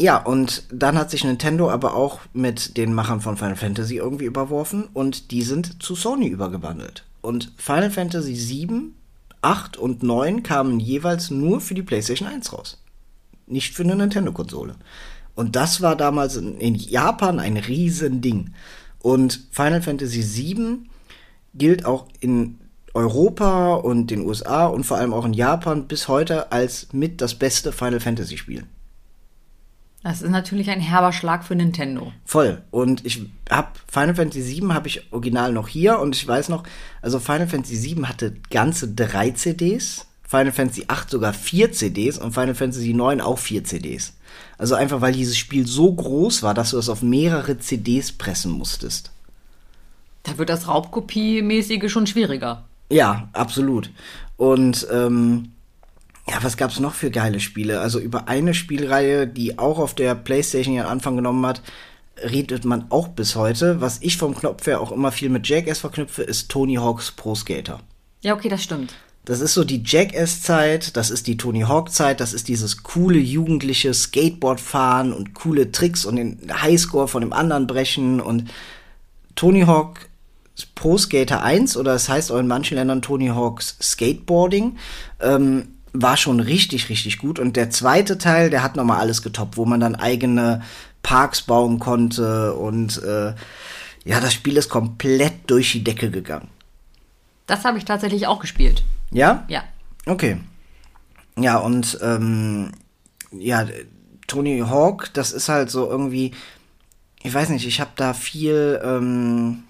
[0.00, 4.24] Ja, und dann hat sich Nintendo aber auch mit den Machern von Final Fantasy irgendwie
[4.24, 7.04] überworfen und die sind zu Sony übergewandelt.
[7.20, 8.94] Und Final Fantasy 7,
[9.40, 12.82] 8 und 9 kamen jeweils nur für die PlayStation 1 raus.
[13.46, 14.74] Nicht für eine Nintendo-Konsole.
[15.36, 18.52] Und das war damals in, Japan ein Riesending.
[19.00, 20.78] Und Final Fantasy VII
[21.54, 22.58] gilt auch in
[22.94, 27.34] Europa und den USA und vor allem auch in Japan bis heute als mit das
[27.34, 28.64] beste Final Fantasy Spiel.
[30.04, 32.12] Das ist natürlich ein herber Schlag für Nintendo.
[32.26, 32.62] Voll.
[32.70, 36.62] Und ich habe Final Fantasy VII habe ich original noch hier und ich weiß noch,
[37.00, 42.32] also Final Fantasy VII hatte ganze drei CDs, Final Fantasy VIII sogar vier CDs und
[42.32, 44.12] Final Fantasy IX auch vier CDs.
[44.58, 48.52] Also einfach, weil dieses Spiel so groß war, dass du es auf mehrere CDs pressen
[48.52, 49.10] musstest.
[50.24, 52.64] Da wird das Raubkopie-mäßige schon schwieriger.
[52.90, 53.90] Ja, absolut.
[54.36, 55.53] Und ähm,
[56.28, 57.80] ja, was gab's noch für geile Spiele?
[57.80, 61.62] Also über eine Spielreihe, die auch auf der PlayStation ihren Anfang genommen hat,
[62.22, 63.80] redet man auch bis heute.
[63.80, 67.34] Was ich vom Knopf her auch immer viel mit Jackass verknüpfe, ist Tony Hawks Pro
[67.34, 67.80] Skater.
[68.22, 68.94] Ja, okay, das stimmt.
[69.26, 73.94] Das ist so die Jackass-Zeit, das ist die Tony Hawk-Zeit, das ist dieses coole jugendliche
[73.94, 78.50] Skateboard-Fahren und coole Tricks und den Highscore von dem anderen brechen und
[79.34, 80.08] Tony Hawk
[80.74, 84.76] Pro Skater 1 oder es heißt auch in manchen Ländern Tony Hawks Skateboarding
[85.20, 87.38] ähm, war schon richtig, richtig gut.
[87.38, 90.60] Und der zweite Teil, der hat nochmal alles getoppt, wo man dann eigene
[91.02, 93.34] Parks bauen konnte und äh,
[94.04, 96.48] ja, das Spiel ist komplett durch die Decke gegangen.
[97.46, 98.82] Das habe ich tatsächlich auch gespielt.
[99.10, 99.44] Ja?
[99.48, 99.64] Ja.
[100.06, 100.38] Okay.
[101.38, 102.72] Ja, und ähm,
[103.30, 103.66] ja,
[104.26, 106.32] Tony Hawk, das ist halt so irgendwie,
[107.22, 109.64] ich weiß nicht, ich habe da viel, ähm,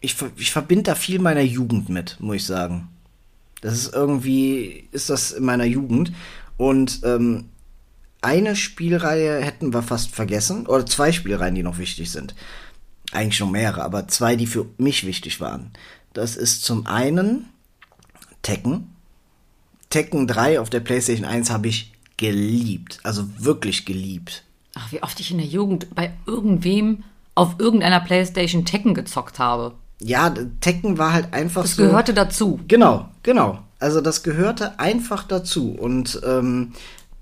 [0.00, 2.88] ich, ich verbinde da viel meiner Jugend mit, muss ich sagen.
[3.66, 6.12] Das ist irgendwie, ist das in meiner Jugend.
[6.56, 7.46] Und ähm,
[8.22, 12.36] eine Spielreihe hätten wir fast vergessen, oder zwei Spielreihen, die noch wichtig sind.
[13.10, 15.72] Eigentlich schon mehrere, aber zwei, die für mich wichtig waren.
[16.12, 17.46] Das ist zum einen
[18.42, 18.92] Tekken.
[19.90, 23.00] Tekken 3 auf der PlayStation 1 habe ich geliebt.
[23.02, 24.44] Also wirklich geliebt.
[24.76, 27.02] Ach, wie oft ich in der Jugend bei irgendwem
[27.34, 29.74] auf irgendeiner PlayStation Tekken gezockt habe.
[29.98, 31.82] Ja, Tekken war halt einfach Das so.
[31.84, 32.60] gehörte dazu.
[32.68, 33.58] Genau, genau.
[33.78, 35.70] Also das gehörte einfach dazu.
[35.72, 36.72] Und ähm,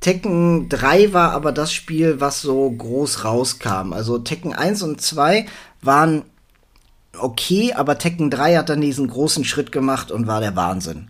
[0.00, 3.92] Tekken 3 war aber das Spiel, was so groß rauskam.
[3.92, 5.46] Also Tekken 1 und 2
[5.82, 6.22] waren
[7.18, 11.08] okay, aber Tekken 3 hat dann diesen großen Schritt gemacht und war der Wahnsinn.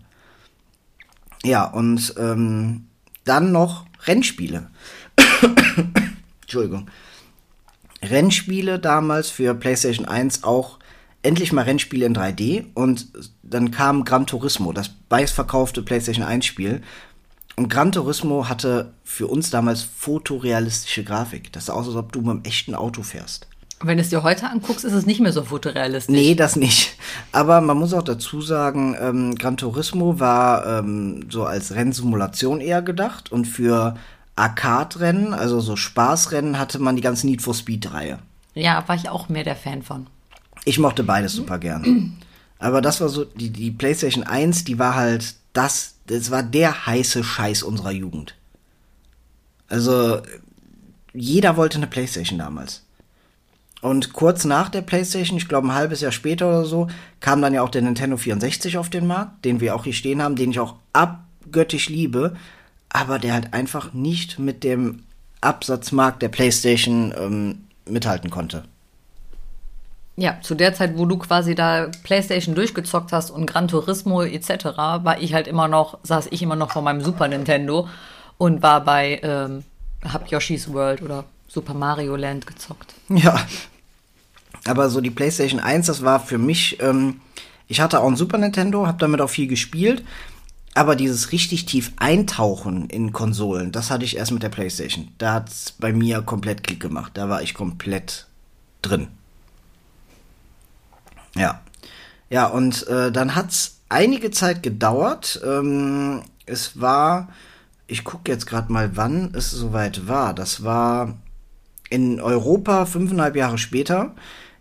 [1.43, 2.87] Ja, und ähm,
[3.25, 4.71] dann noch Rennspiele.
[6.43, 6.89] Entschuldigung.
[8.03, 10.79] Rennspiele damals für PlayStation 1 auch
[11.25, 13.09] endlich mal Rennspiele in 3D und
[13.43, 16.83] dann kam Gran Turismo, das meistverkaufte PlayStation 1 Spiel.
[17.57, 21.53] Und Gran Turismo hatte für uns damals fotorealistische Grafik.
[21.53, 23.47] Das sah aus, als ob du mit einem echten Auto fährst.
[23.81, 26.15] Wenn du es dir heute anguckst, ist es nicht mehr so fotorealistisch.
[26.15, 26.97] Nee, das nicht.
[27.33, 32.83] Aber man muss auch dazu sagen, ähm, Gran Turismo war ähm, so als Rennsimulation eher
[32.83, 33.97] gedacht und für
[34.37, 38.19] Arcade-Rennen, also so Spaßrennen, hatte man die ganze Need for Speed-Reihe.
[38.55, 40.07] Ja, war ich auch mehr der Fan von.
[40.65, 42.17] Ich mochte beides super gern.
[42.59, 46.87] Aber das war so, die, die PlayStation 1, die war halt das, das war der
[46.87, 48.35] heiße Scheiß unserer Jugend.
[49.69, 50.21] Also,
[51.13, 52.83] jeder wollte eine PlayStation damals.
[53.81, 56.89] Und kurz nach der PlayStation, ich glaube ein halbes Jahr später oder so,
[57.21, 60.23] kam dann ja auch der Nintendo 64 auf den Markt, den wir auch hier stehen
[60.23, 62.35] haben, den ich auch abgöttisch liebe,
[62.89, 65.03] aber der halt einfach nicht mit dem
[65.43, 68.65] Absatzmarkt der PlayStation ähm, mithalten konnte.
[70.17, 74.65] Ja, zu der Zeit, wo du quasi da PlayStation durchgezockt hast und Gran Turismo etc.,
[74.77, 77.89] war ich halt immer noch, saß ich immer noch vor meinem Super Nintendo
[78.39, 79.65] und war bei, ähm,
[80.05, 82.95] hab Yoshi's World oder Super Mario Land gezockt.
[83.09, 83.45] Ja.
[84.67, 87.21] Aber so die PlayStation 1, das war für mich, ähm,
[87.67, 90.05] ich hatte auch ein Super Nintendo, hab damit auch viel gespielt,
[90.75, 95.09] aber dieses richtig tief Eintauchen in Konsolen, das hatte ich erst mit der PlayStation.
[95.19, 97.13] Da hat's bei mir komplett Klick gemacht.
[97.15, 98.27] Da war ich komplett
[98.83, 99.09] drin.
[101.35, 101.61] Ja.
[102.31, 105.41] Ja, und äh, dann hat's einige Zeit gedauert.
[105.45, 107.29] Ähm, es war,
[107.87, 110.35] ich gucke jetzt gerade mal, wann es soweit war.
[110.35, 111.17] Das war
[111.91, 114.15] in Europa fünfeinhalb Jahre später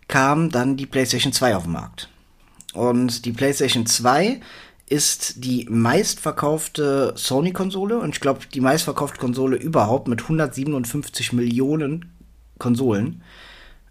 [0.08, 2.10] kam dann die PlayStation 2 auf den Markt.
[2.74, 4.42] Und die PlayStation 2
[4.88, 12.12] ist die meistverkaufte Sony-Konsole und ich glaube die meistverkaufte Konsole überhaupt mit 157 Millionen
[12.60, 13.24] Konsolen.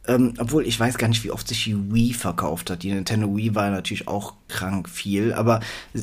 [0.06, 2.82] Ähm, obwohl ich weiß gar nicht, wie oft sich die Wii verkauft hat.
[2.82, 5.60] Die Nintendo Wii war natürlich auch krank viel, aber
[5.94, 6.00] äh,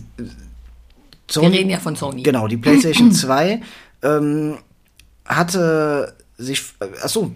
[1.34, 2.24] Wir reden ja von Sony.
[2.24, 3.62] Genau, die PlayStation 2
[4.04, 4.58] ähm,
[5.26, 6.64] hatte sich.
[6.80, 7.34] Äh, achso,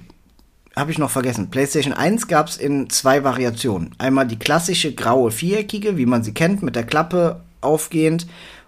[0.75, 1.49] habe ich noch vergessen.
[1.49, 3.91] PlayStation 1 gab es in zwei Variationen.
[3.97, 8.25] Einmal die klassische graue viereckige, wie man sie kennt, mit der Klappe aufgehend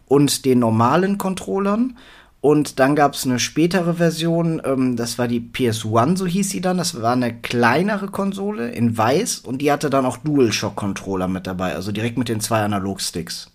[0.07, 1.97] und den normalen Controllern.
[2.41, 6.61] Und dann gab es eine spätere Version, ähm, das war die PS1, so hieß sie
[6.61, 6.77] dann.
[6.77, 11.73] Das war eine kleinere Konsole in weiß und die hatte dann auch DualShock-Controller mit dabei,
[11.73, 13.49] also direkt mit den zwei Analogsticks.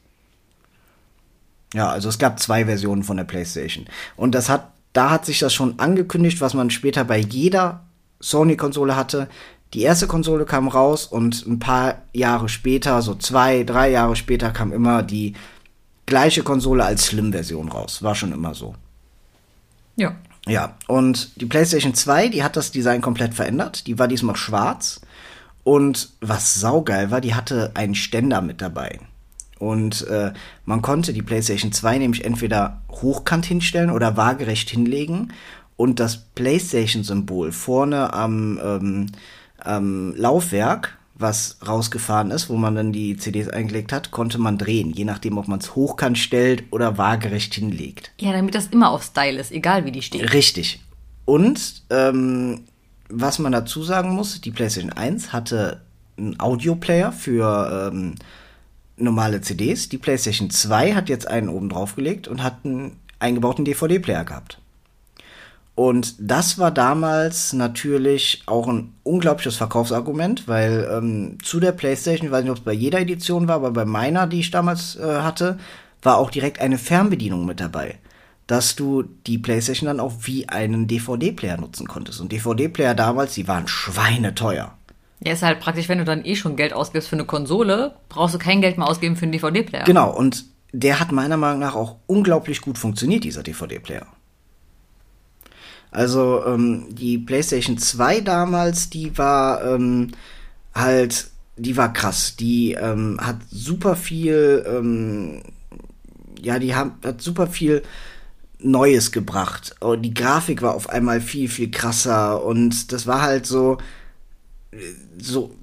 [1.72, 3.86] Ja, also es gab zwei Versionen von der PlayStation.
[4.16, 7.84] Und das hat, da hat sich das schon angekündigt, was man später bei jeder
[8.18, 9.28] Sony-Konsole hatte.
[9.72, 14.50] Die erste Konsole kam raus und ein paar Jahre später, so zwei, drei Jahre später,
[14.50, 15.34] kam immer die
[16.10, 18.02] gleiche Konsole als Slim-Version raus.
[18.02, 18.74] War schon immer so.
[19.96, 20.14] Ja.
[20.46, 23.86] Ja, und die PlayStation 2, die hat das Design komplett verändert.
[23.86, 25.00] Die war diesmal schwarz.
[25.64, 29.00] Und was saugeil war, die hatte einen Ständer mit dabei.
[29.58, 30.32] Und äh,
[30.64, 35.32] man konnte die PlayStation 2 nämlich entweder hochkant hinstellen oder waagerecht hinlegen.
[35.76, 39.06] Und das PlayStation-Symbol vorne am, ähm,
[39.58, 44.92] am Laufwerk, was rausgefahren ist, wo man dann die CDs eingelegt hat, konnte man drehen,
[44.92, 48.12] je nachdem, ob man es hochkant stellt oder waagerecht hinlegt.
[48.18, 50.32] Ja, damit das immer auf Style ist, egal wie die steht.
[50.32, 50.80] Richtig.
[51.24, 52.62] Und ähm,
[53.08, 55.82] was man dazu sagen muss, die PlayStation 1 hatte
[56.16, 58.14] einen Audioplayer für ähm,
[58.96, 59.88] normale CDs.
[59.88, 64.58] Die PlayStation 2 hat jetzt einen oben draufgelegt und hat einen eingebauten DVD-Player gehabt.
[65.74, 72.32] Und das war damals natürlich auch ein unglaubliches Verkaufsargument, weil ähm, zu der PlayStation, ich
[72.32, 75.02] weiß nicht, ob es bei jeder Edition war, aber bei meiner, die ich damals äh,
[75.02, 75.58] hatte,
[76.02, 77.98] war auch direkt eine Fernbedienung mit dabei.
[78.46, 82.20] Dass du die PlayStation dann auch wie einen DVD-Player nutzen konntest.
[82.20, 84.74] Und DVD-Player damals, die waren schweineteuer.
[85.20, 88.34] Ja, ist halt praktisch, wenn du dann eh schon Geld ausgibst für eine Konsole, brauchst
[88.34, 89.84] du kein Geld mehr ausgeben für einen DVD-Player.
[89.84, 94.06] Genau, und der hat meiner Meinung nach auch unglaublich gut funktioniert, dieser DVD-Player.
[95.90, 100.12] Also ähm, die PlayStation 2 damals, die war ähm,
[100.74, 102.36] halt, die war krass.
[102.36, 105.42] Die ähm, hat super viel, ähm,
[106.40, 107.82] ja, die hat, hat super viel
[108.60, 109.74] Neues gebracht.
[109.80, 113.78] Und die Grafik war auf einmal viel, viel krasser und das war halt so,
[115.18, 115.54] so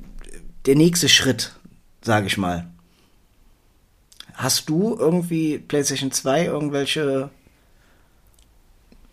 [0.65, 1.53] der nächste Schritt,
[2.01, 2.67] sage ich mal.
[4.33, 7.29] Hast du irgendwie PlayStation 2 irgendwelche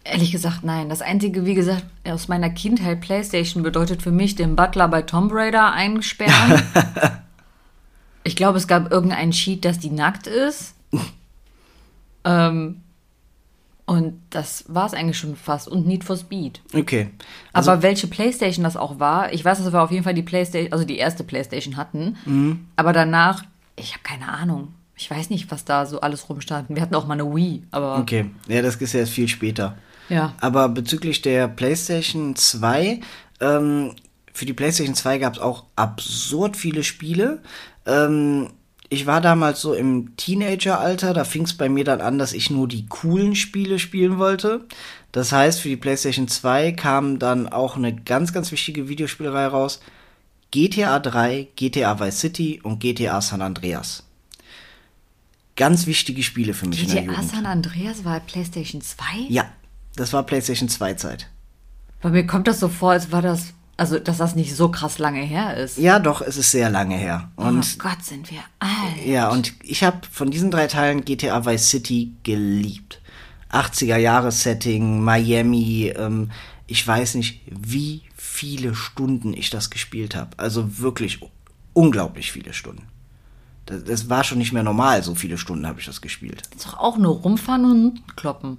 [0.04, 0.90] Ehrlich gesagt, nein.
[0.90, 5.32] Das Einzige, wie gesagt, aus meiner Kindheit, PlayStation bedeutet für mich den Butler bei Tomb
[5.32, 6.62] Raider einsperren.
[8.24, 10.74] ich glaube, es gab irgendeinen Cheat, dass die nackt ist.
[12.24, 12.82] ähm,
[13.86, 15.68] und das war es eigentlich schon fast.
[15.68, 16.60] Und Need for Speed.
[16.74, 17.08] Okay.
[17.54, 20.22] Also Aber welche Playstation das auch war, ich weiß, dass wir auf jeden Fall die
[20.22, 22.16] Playstation, also die erste Playstation hatten.
[22.26, 22.66] Mhm.
[22.76, 23.42] Aber danach,
[23.76, 24.74] ich habe keine Ahnung.
[24.96, 26.68] Ich weiß nicht, was da so alles rumstand.
[26.68, 27.98] Wir hatten auch mal eine Wii, aber.
[27.98, 29.76] Okay, ja, das ist ja erst viel später.
[30.08, 30.34] Ja.
[30.40, 33.00] Aber bezüglich der PlayStation 2,
[33.40, 33.92] ähm,
[34.32, 37.42] für die PlayStation 2 gab es auch absurd viele Spiele.
[37.86, 38.50] Ähm,
[38.90, 42.50] ich war damals so im Teenageralter, da fing es bei mir dann an, dass ich
[42.50, 44.66] nur die coolen Spiele spielen wollte.
[45.12, 49.80] Das heißt, für die PlayStation 2 kam dann auch eine ganz, ganz wichtige Videospielerei raus.
[50.50, 54.04] GTA 3, GTA Vice City und GTA San Andreas.
[55.56, 57.30] Ganz wichtige Spiele für mich GTA in der Jugend.
[57.30, 59.04] San Andreas war PlayStation 2?
[59.28, 59.46] Ja,
[59.96, 61.28] das war PlayStation 2 Zeit.
[62.02, 64.98] Bei mir kommt das so vor, als war das, also dass das nicht so krass
[64.98, 65.78] lange her ist.
[65.78, 67.30] Ja, doch, es ist sehr lange her.
[67.36, 69.06] Und oh Gott, sind wir alt.
[69.06, 73.00] Ja, und ich habe von diesen drei Teilen GTA Vice City geliebt.
[73.50, 76.30] 80er Jahre Setting, Miami, ähm,
[76.66, 80.30] ich weiß nicht, wie viele Stunden ich das gespielt habe.
[80.38, 81.20] Also wirklich
[81.72, 82.82] unglaublich viele Stunden.
[83.66, 86.42] Das, das, war schon nicht mehr normal, so viele Stunden habe ich das gespielt.
[86.50, 88.58] Das ist doch auch nur rumfahren und kloppen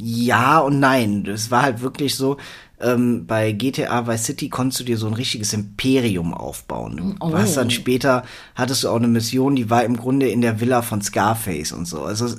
[0.00, 1.24] ja und nein.
[1.24, 2.36] Das war halt wirklich so,
[2.80, 6.96] ähm, bei GTA Vice City konntest du dir so ein richtiges Imperium aufbauen.
[6.96, 7.32] Du oh.
[7.34, 10.82] hast dann später, hattest du auch eine Mission, die war im Grunde in der Villa
[10.82, 12.02] von Scarface und so.
[12.02, 12.34] Also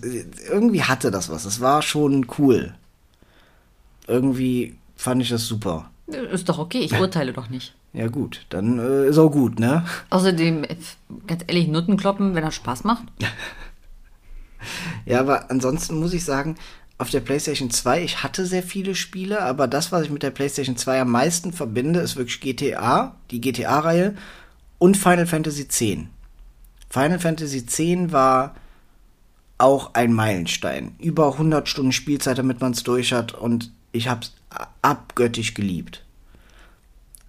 [0.50, 1.46] irgendwie hatte das was.
[1.46, 2.74] Es war schon cool.
[4.08, 5.92] Irgendwie fand ich das super.
[6.08, 7.76] Ist doch okay, ich urteile doch nicht.
[7.94, 9.86] Ja gut, dann äh, ist auch gut, ne?
[10.10, 10.66] Außerdem,
[11.28, 13.04] ganz ehrlich, Nutten kloppen, wenn er Spaß macht.
[15.06, 16.56] ja, aber ansonsten muss ich sagen,
[17.02, 20.30] auf der PlayStation 2, ich hatte sehr viele Spiele, aber das, was ich mit der
[20.30, 24.16] PlayStation 2 am meisten verbinde, ist wirklich GTA, die GTA-Reihe
[24.78, 25.84] und Final Fantasy X.
[26.92, 27.80] Final Fantasy X
[28.12, 28.56] war
[29.58, 30.94] auch ein Meilenstein.
[31.00, 34.34] Über 100 Stunden Spielzeit, damit man es durch hat und ich habe es
[34.84, 36.06] abgöttisch geliebt.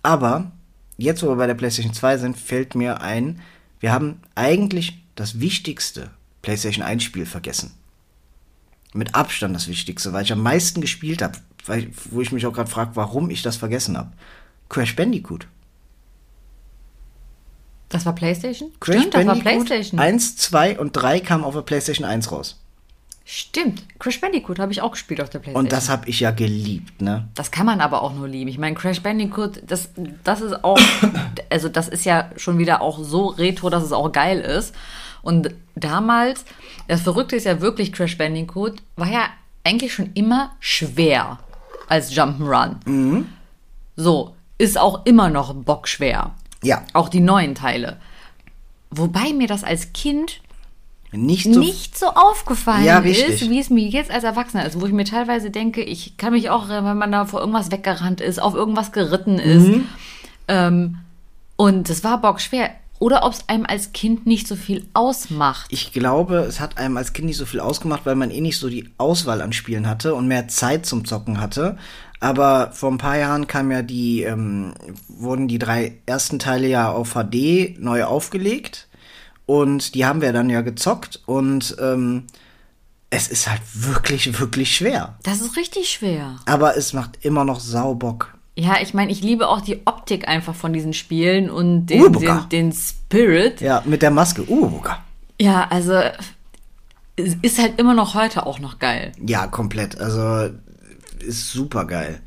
[0.02, 0.52] Aber
[0.98, 3.40] jetzt, wo wir bei der PlayStation 2 sind, fällt mir ein,
[3.80, 6.10] wir haben eigentlich das wichtigste
[6.42, 7.72] PlayStation 1 Spiel vergessen
[8.92, 11.38] mit Abstand das Wichtigste, weil ich am meisten gespielt habe,
[12.10, 14.12] wo ich mich auch gerade frage, warum ich das vergessen habe.
[14.68, 15.46] Crash Bandicoot.
[17.88, 18.70] Das war PlayStation?
[18.80, 20.00] Crash Stimmt, Bandicoot das war PlayStation.
[20.00, 22.58] 1, 2 und 3 kamen auf der PlayStation 1 raus.
[23.24, 23.84] Stimmt.
[23.98, 25.64] Crash Bandicoot habe ich auch gespielt auf der Playstation.
[25.64, 27.28] Und das habe ich ja geliebt, ne?
[27.34, 28.50] Das kann man aber auch nur lieben.
[28.50, 29.90] Ich meine, Crash Bandicoot, das,
[30.24, 30.78] das ist auch,
[31.50, 34.74] also das ist ja schon wieder auch so retro, dass es auch geil ist.
[35.22, 36.44] Und damals,
[36.88, 39.26] das Verrückte ist ja wirklich, Crash Bandicoot war ja
[39.64, 41.38] eigentlich schon immer schwer
[41.88, 43.24] als Jump'n'Run.
[43.96, 46.32] So, ist auch immer noch bockschwer.
[46.62, 46.82] Ja.
[46.92, 47.98] Auch die neuen Teile.
[48.90, 50.40] Wobei mir das als Kind
[51.12, 51.58] Nicht so.
[51.58, 55.04] nicht so aufgefallen Ja, ist, wie es mir jetzt als Erwachsener ist, wo ich mir
[55.04, 58.92] teilweise denke, ich kann mich auch, wenn man da vor irgendwas weggerannt ist, auf irgendwas
[58.92, 59.66] geritten ist.
[59.66, 59.88] Mhm.
[60.48, 60.98] Ähm,
[61.56, 62.70] und das war bockschwer.
[63.02, 65.66] Oder ob es einem als Kind nicht so viel ausmacht.
[65.70, 68.60] Ich glaube, es hat einem als Kind nicht so viel ausgemacht, weil man eh nicht
[68.60, 71.76] so die Auswahl an Spielen hatte und mehr Zeit zum Zocken hatte.
[72.20, 74.74] Aber vor ein paar Jahren kam ja die, ähm,
[75.08, 78.86] wurden die drei ersten Teile ja auf HD neu aufgelegt.
[79.46, 81.22] Und die haben wir dann ja gezockt.
[81.26, 82.28] Und ähm,
[83.10, 85.18] es ist halt wirklich, wirklich schwer.
[85.24, 86.36] Das ist richtig schwer.
[86.46, 88.31] Aber es macht immer noch Saubock.
[88.54, 92.48] Ja, ich meine, ich liebe auch die Optik einfach von diesen Spielen und den, den,
[92.50, 93.60] den Spirit.
[93.60, 94.48] Ja, mit der Maske.
[94.48, 94.80] Uh,
[95.40, 95.94] Ja, also
[97.16, 99.12] ist halt immer noch heute auch noch geil.
[99.24, 99.98] Ja, komplett.
[99.98, 100.54] Also
[101.20, 102.20] ist super geil.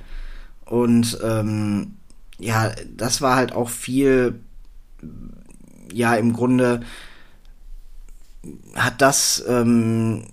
[0.66, 1.96] Und ähm,
[2.40, 4.40] ja, das war halt auch viel,
[5.94, 6.82] ja, im Grunde
[8.76, 10.26] hat das ähm,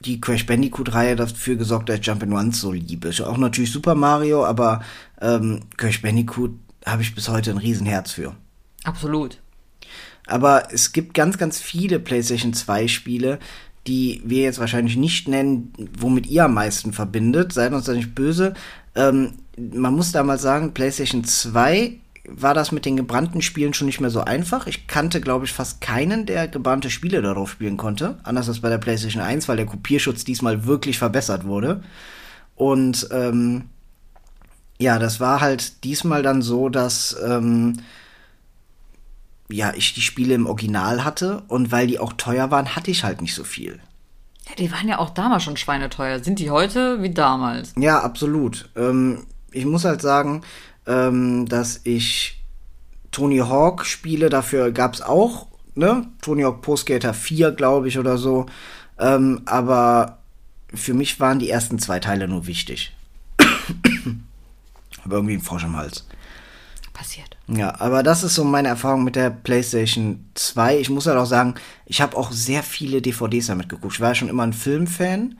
[0.00, 3.10] die Crash Bandicoot-Reihe dafür gesorgt, dass ich Jump'n'Runs so liebe.
[3.26, 4.82] Auch natürlich Super Mario, aber
[5.20, 6.52] ähm, Crash Bandicoot
[6.86, 8.34] habe ich bis heute ein Riesenherz für.
[8.84, 9.38] Absolut.
[10.26, 13.38] Aber es gibt ganz, ganz viele PlayStation 2 Spiele,
[13.86, 17.52] die wir jetzt wahrscheinlich nicht nennen, womit ihr am meisten verbindet.
[17.52, 18.54] Seid uns da nicht böse.
[18.94, 21.96] Ähm, man muss da mal sagen, PlayStation 2
[22.28, 24.66] war das mit den gebrannten Spielen schon nicht mehr so einfach.
[24.66, 28.18] Ich kannte, glaube ich, fast keinen, der gebrannte Spiele darauf spielen konnte.
[28.22, 31.82] Anders als bei der PlayStation 1, weil der Kopierschutz diesmal wirklich verbessert wurde.
[32.54, 33.64] Und ähm,
[34.80, 37.74] ja, das war halt diesmal dann so, dass ähm,
[39.50, 43.04] ja, ich die Spiele im Original hatte und weil die auch teuer waren, hatte ich
[43.04, 43.78] halt nicht so viel.
[44.48, 46.24] Ja, die waren ja auch damals schon schweineteuer.
[46.24, 47.74] Sind die heute wie damals?
[47.76, 48.70] Ja, absolut.
[48.74, 50.42] Ähm, ich muss halt sagen,
[50.86, 52.42] ähm, dass ich
[53.10, 56.06] Tony Hawk Spiele, dafür gab's auch, ne?
[56.22, 58.46] Tony Hawk Pro Skater 4, glaube ich, oder so.
[58.98, 60.20] Ähm, aber
[60.72, 62.94] für mich waren die ersten zwei Teile nur wichtig.
[65.04, 66.06] Aber irgendwie ein Frosch im Hals.
[66.92, 67.36] Passiert.
[67.48, 70.78] Ja, aber das ist so meine Erfahrung mit der PlayStation 2.
[70.78, 71.54] Ich muss halt auch sagen,
[71.86, 73.94] ich habe auch sehr viele DVDs damit geguckt.
[73.94, 75.38] Ich war ja schon immer ein Filmfan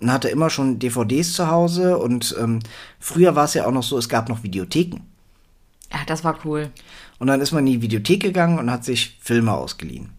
[0.00, 1.98] und hatte immer schon DVDs zu Hause.
[1.98, 2.60] Und ähm,
[2.98, 5.00] früher war es ja auch noch so, es gab noch Videotheken.
[5.92, 6.70] Ja, das war cool.
[7.18, 10.10] Und dann ist man in die Videothek gegangen und hat sich Filme ausgeliehen.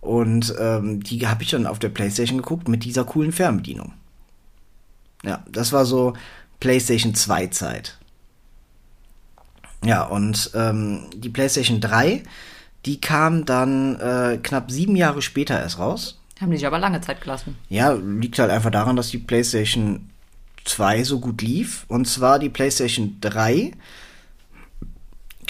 [0.00, 3.92] Und ähm, die habe ich dann auf der PlayStation geguckt mit dieser coolen Fernbedienung.
[5.22, 6.14] Ja, das war so
[6.58, 7.99] PlayStation 2 Zeit.
[9.84, 12.22] Ja, und ähm, die PlayStation 3,
[12.86, 16.18] die kam dann äh, knapp sieben Jahre später erst raus.
[16.40, 17.56] Haben die sich aber lange Zeit gelassen.
[17.68, 20.10] Ja, liegt halt einfach daran, dass die PlayStation
[20.64, 21.84] 2 so gut lief.
[21.88, 23.72] Und zwar die PlayStation 3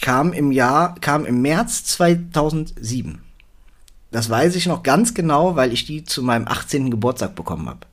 [0.01, 3.21] kam im Jahr, kam im März 2007.
[4.11, 6.91] Das weiß ich noch ganz genau, weil ich die zu meinem 18.
[6.91, 7.87] Geburtstag bekommen habe.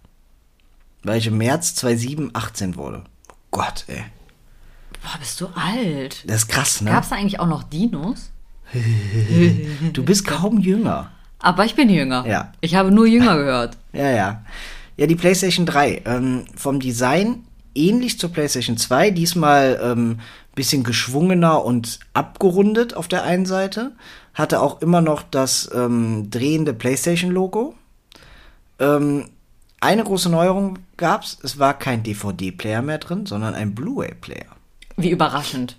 [1.03, 3.03] Weil ich im März 2007 18 wurde.
[3.29, 4.05] Oh Gott, ey.
[5.07, 6.23] Boah, bist du alt.
[6.27, 6.91] Das ist krass, ne?
[6.91, 8.31] Gab es da eigentlich auch noch Dinos?
[9.93, 11.11] Du bist kaum jünger.
[11.39, 12.27] Aber ich bin jünger.
[12.27, 12.51] Ja.
[12.59, 13.77] Ich habe nur jünger gehört.
[13.93, 14.41] Ja, ja.
[14.97, 16.01] Ja, die PlayStation 3.
[16.05, 19.11] Ähm, vom Design ähnlich zur PlayStation 2.
[19.11, 20.19] Diesmal ähm,
[20.55, 23.93] bisschen geschwungener und abgerundet auf der einen Seite.
[24.33, 27.75] Hatte auch immer noch das ähm, drehende PlayStation-Logo.
[28.79, 29.29] Ähm,
[29.79, 31.37] eine große Neuerung gab's.
[31.43, 34.56] Es war kein DVD-Player mehr drin, sondern ein Blu-ray-Player.
[34.97, 35.77] Wie überraschend.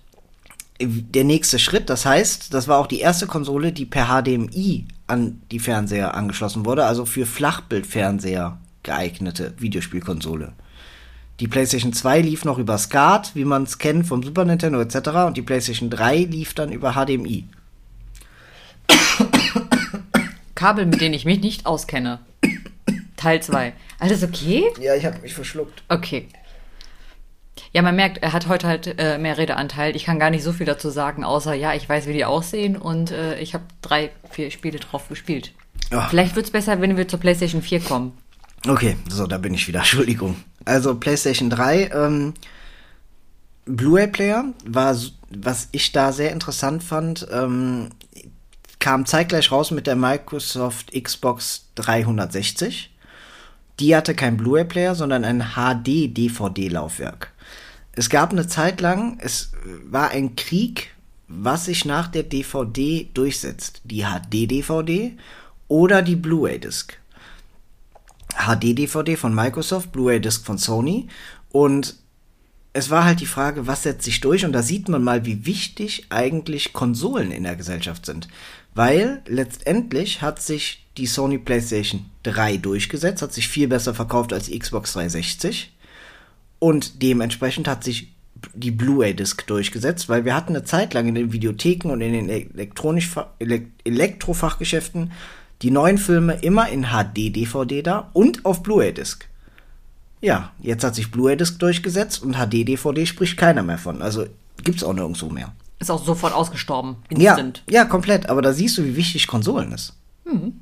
[0.81, 5.42] Der nächste Schritt, das heißt, das war auch die erste Konsole, die per HDMI an
[5.50, 10.52] die Fernseher angeschlossen wurde, also für Flachbildfernseher geeignete Videospielkonsole.
[11.40, 15.09] Die PlayStation 2 lief noch über SCART, wie man es kennt vom Super Nintendo etc.
[15.26, 17.45] Und die PlayStation 3 lief dann über HDMI.
[20.55, 22.20] Kabel, mit denen ich mich nicht auskenne.
[23.16, 23.72] Teil 2.
[23.99, 24.64] Alles okay?
[24.80, 25.82] Ja, ich habe mich verschluckt.
[25.88, 26.28] Okay.
[27.72, 29.96] Ja, man merkt, er hat heute halt äh, mehr Redeanteil.
[29.96, 32.76] Ich kann gar nicht so viel dazu sagen, außer ja, ich weiß, wie die aussehen
[32.76, 35.52] und äh, ich habe drei, vier Spiele drauf gespielt.
[35.90, 36.09] Ja.
[36.09, 38.12] Vielleicht wird's besser, wenn wir zur PlayStation 4 kommen.
[38.66, 39.78] Okay, so, da bin ich wieder.
[39.80, 40.36] Entschuldigung.
[40.64, 42.34] Also PlayStation 3, ähm,
[43.66, 44.96] Blu-ray-Player war,
[45.30, 47.90] was ich da sehr interessant fand, ähm,
[48.78, 52.90] kam zeitgleich raus mit der Microsoft Xbox 360.
[53.80, 57.32] Die hatte kein Blu-ray-Player, sondern ein HD-DVD-Laufwerk.
[57.99, 59.51] Es gab eine Zeit lang, es
[59.90, 60.94] war ein Krieg,
[61.26, 63.80] was sich nach der DVD durchsetzt.
[63.82, 65.18] Die HD-DVD
[65.66, 66.96] oder die Blu-ray-Disc.
[68.36, 71.09] HD-DVD von Microsoft, Blu-ray-Disc von Sony
[71.51, 71.96] und
[72.72, 74.44] es war halt die Frage, was setzt sich durch?
[74.44, 78.28] Und da sieht man mal, wie wichtig eigentlich Konsolen in der Gesellschaft sind.
[78.76, 84.44] Weil letztendlich hat sich die Sony PlayStation 3 durchgesetzt, hat sich viel besser verkauft als
[84.46, 85.72] die Xbox 360.
[86.59, 88.12] Und dementsprechend hat sich
[88.54, 92.28] die Blu-ray-Disc durchgesetzt, weil wir hatten eine Zeit lang in den Videotheken und in den
[92.28, 93.11] elektronisch
[93.84, 95.12] Elektrofachgeschäften
[95.62, 99.26] die neuen Filme immer in HD-DVD da und auf Blu-ray-Disc.
[100.20, 104.02] Ja, jetzt hat sich Blu-ray-Disc durchgesetzt und HD-DVD spricht keiner mehr von.
[104.02, 104.26] Also
[104.62, 105.52] gibt's auch nirgendwo mehr.
[105.80, 106.96] Ist auch sofort ausgestorben.
[107.09, 107.62] Instant.
[107.68, 108.28] Ja, ja, komplett.
[108.28, 109.94] Aber da siehst du, wie wichtig Konsolen ist.
[110.24, 110.61] Mhm.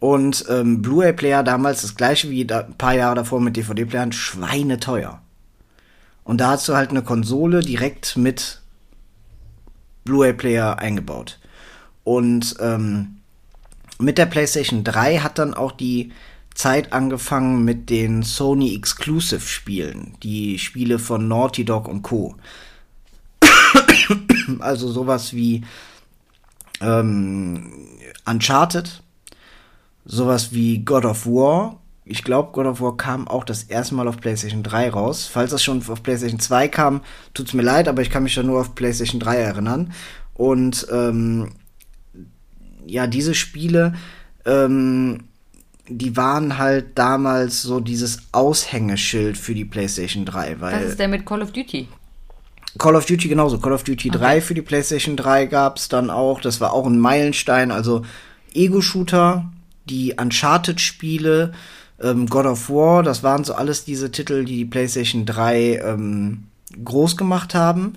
[0.00, 5.20] Und ähm, Blu-ray-Player damals das gleiche wie da, ein paar Jahre davor mit DVD-Playern, schweineteuer.
[6.24, 8.60] Und da hast du halt eine Konsole direkt mit
[10.04, 11.38] Blu-ray-Player eingebaut.
[12.02, 13.20] Und ähm,
[13.98, 16.12] mit der PlayStation 3 hat dann auch die
[16.54, 22.36] Zeit angefangen mit den Sony Exclusive Spielen, die Spiele von Naughty Dog und Co.
[24.58, 25.64] also sowas wie
[26.80, 27.72] ähm,
[28.26, 29.02] Uncharted,
[30.04, 31.80] sowas wie God of War.
[32.04, 35.28] Ich glaube, God of War kam auch das erste Mal auf PlayStation 3 raus.
[35.30, 37.02] Falls das schon auf PlayStation 2 kam,
[37.34, 39.92] tut's mir leid, aber ich kann mich da nur auf PlayStation 3 erinnern.
[40.34, 41.50] Und ähm,
[42.86, 43.94] ja, diese Spiele,
[44.44, 45.24] ähm,
[45.88, 50.60] die waren halt damals so dieses Aushängeschild für die PlayStation 3.
[50.60, 51.88] Weil das ist der mit Call of Duty.
[52.78, 53.58] Call of Duty genauso.
[53.58, 54.18] Call of Duty okay.
[54.18, 56.40] 3 für die PlayStation 3 gab's dann auch.
[56.40, 57.70] Das war auch ein Meilenstein.
[57.70, 58.02] Also
[58.54, 59.50] Ego-Shooter,
[59.90, 61.52] die Uncharted-Spiele,
[62.00, 66.44] ähm, God of War, das waren so alles diese Titel, die die PlayStation 3 ähm,
[66.82, 67.94] groß gemacht haben.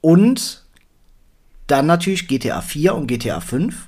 [0.00, 0.64] Und
[1.66, 3.86] dann natürlich GTA 4 und GTA 5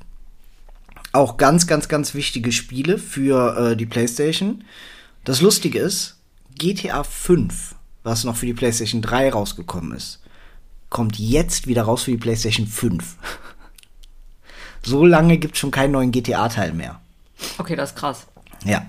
[1.13, 4.65] auch ganz, ganz, ganz wichtige Spiele für äh, die PlayStation.
[5.25, 6.17] Das Lustige ist,
[6.59, 10.21] GTA 5, was noch für die PlayStation 3 rausgekommen ist,
[10.89, 13.17] kommt jetzt wieder raus für die PlayStation 5.
[14.85, 17.02] so lange gibt es schon keinen neuen GTA-Teil mehr.
[17.59, 18.27] Okay, das ist krass.
[18.65, 18.87] Ja.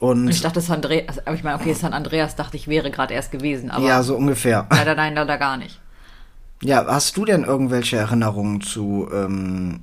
[0.00, 3.14] Und ich dachte, San Andreas, aber ich meine, okay, San Andreas dachte ich wäre gerade
[3.14, 3.84] erst gewesen, aber.
[3.86, 4.66] Ja, so ungefähr.
[4.70, 5.80] Leider nein, leider gar nicht.
[6.62, 9.80] Ja, hast du denn irgendwelche Erinnerungen zu ähm,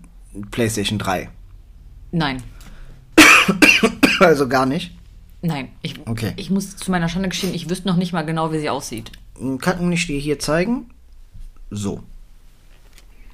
[0.51, 1.29] PlayStation 3?
[2.11, 2.43] Nein.
[4.19, 4.91] also gar nicht?
[5.41, 5.69] Nein.
[5.81, 6.33] Ich, okay.
[6.37, 9.11] ich muss zu meiner Schande gestehen, ich wüsste noch nicht mal genau, wie sie aussieht.
[9.59, 10.89] Kann ich dir hier zeigen?
[11.69, 12.03] So.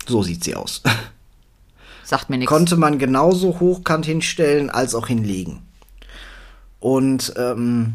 [0.07, 0.81] So sieht sie aus.
[2.12, 2.49] Sagt mir nichts.
[2.49, 5.62] Konnte man genauso hochkant hinstellen als auch hinlegen.
[6.82, 7.93] Und ähm,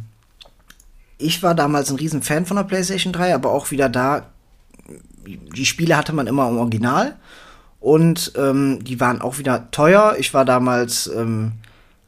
[1.18, 4.30] ich war damals ein riesen Fan von der PlayStation 3, aber auch wieder da,
[5.26, 7.16] die Spiele hatte man immer im Original
[7.78, 10.16] und ähm, die waren auch wieder teuer.
[10.18, 11.52] Ich war damals ähm,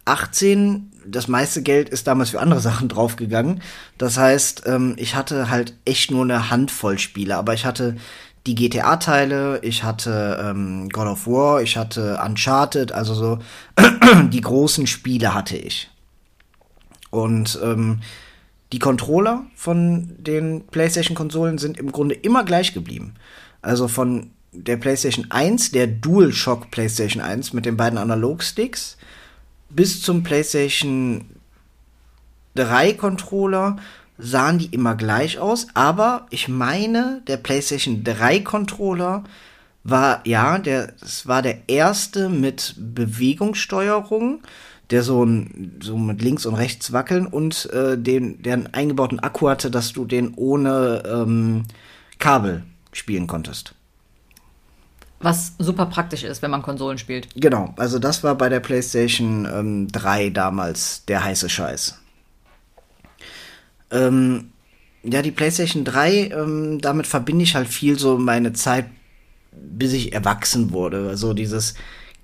[0.07, 0.91] 18.
[1.05, 3.61] Das meiste Geld ist damals für andere Sachen draufgegangen.
[3.99, 7.37] Das heißt, ähm, ich hatte halt echt nur eine Handvoll Spiele.
[7.37, 7.97] Aber ich hatte
[8.47, 13.39] die GTA-Teile, ich hatte ähm, God of War, ich hatte Uncharted, also so
[14.31, 15.91] die großen Spiele hatte ich.
[17.11, 18.01] Und ähm,
[18.73, 23.15] die Controller von den PlayStation-Konsolen sind im Grunde immer gleich geblieben.
[23.63, 28.97] Also von der PlayStation 1, der DualShock PlayStation 1 mit den beiden Analogsticks,
[29.71, 31.25] bis zum PlayStation
[32.55, 33.77] 3 Controller
[34.19, 39.25] sahen die immer gleich aus, aber ich meine, der PlayStation 3 Controller
[39.85, 44.43] war, ja, der, es war der erste mit Bewegungssteuerung,
[44.91, 49.21] der so, ein, so mit links und rechts wackeln und äh, den, der einen eingebauten
[49.21, 51.65] Akku hatte, dass du den ohne ähm,
[52.19, 53.75] Kabel spielen konntest.
[55.21, 57.29] Was super praktisch ist, wenn man Konsolen spielt.
[57.35, 61.99] Genau, also das war bei der PlayStation ähm, 3 damals der heiße Scheiß.
[63.91, 64.51] Ähm,
[65.03, 68.87] ja, die PlayStation 3, ähm, damit verbinde ich halt viel so meine Zeit,
[69.53, 71.09] bis ich erwachsen wurde.
[71.09, 71.75] Also dieses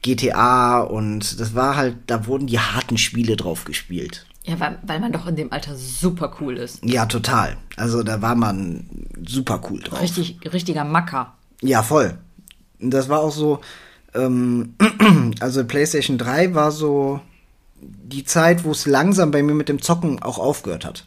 [0.02, 4.26] GTA und das war halt, da wurden die harten Spiele drauf gespielt.
[4.44, 6.84] Ja, weil, weil man doch in dem Alter super cool ist.
[6.84, 7.56] Ja, total.
[7.76, 10.02] Also da war man super cool drauf.
[10.02, 11.32] Richtig, richtiger Macker.
[11.62, 12.18] Ja, voll
[12.90, 13.60] das war auch so,
[14.14, 14.74] ähm,
[15.40, 17.20] also PlayStation 3 war so
[17.80, 21.06] die Zeit, wo es langsam bei mir mit dem Zocken auch aufgehört hat.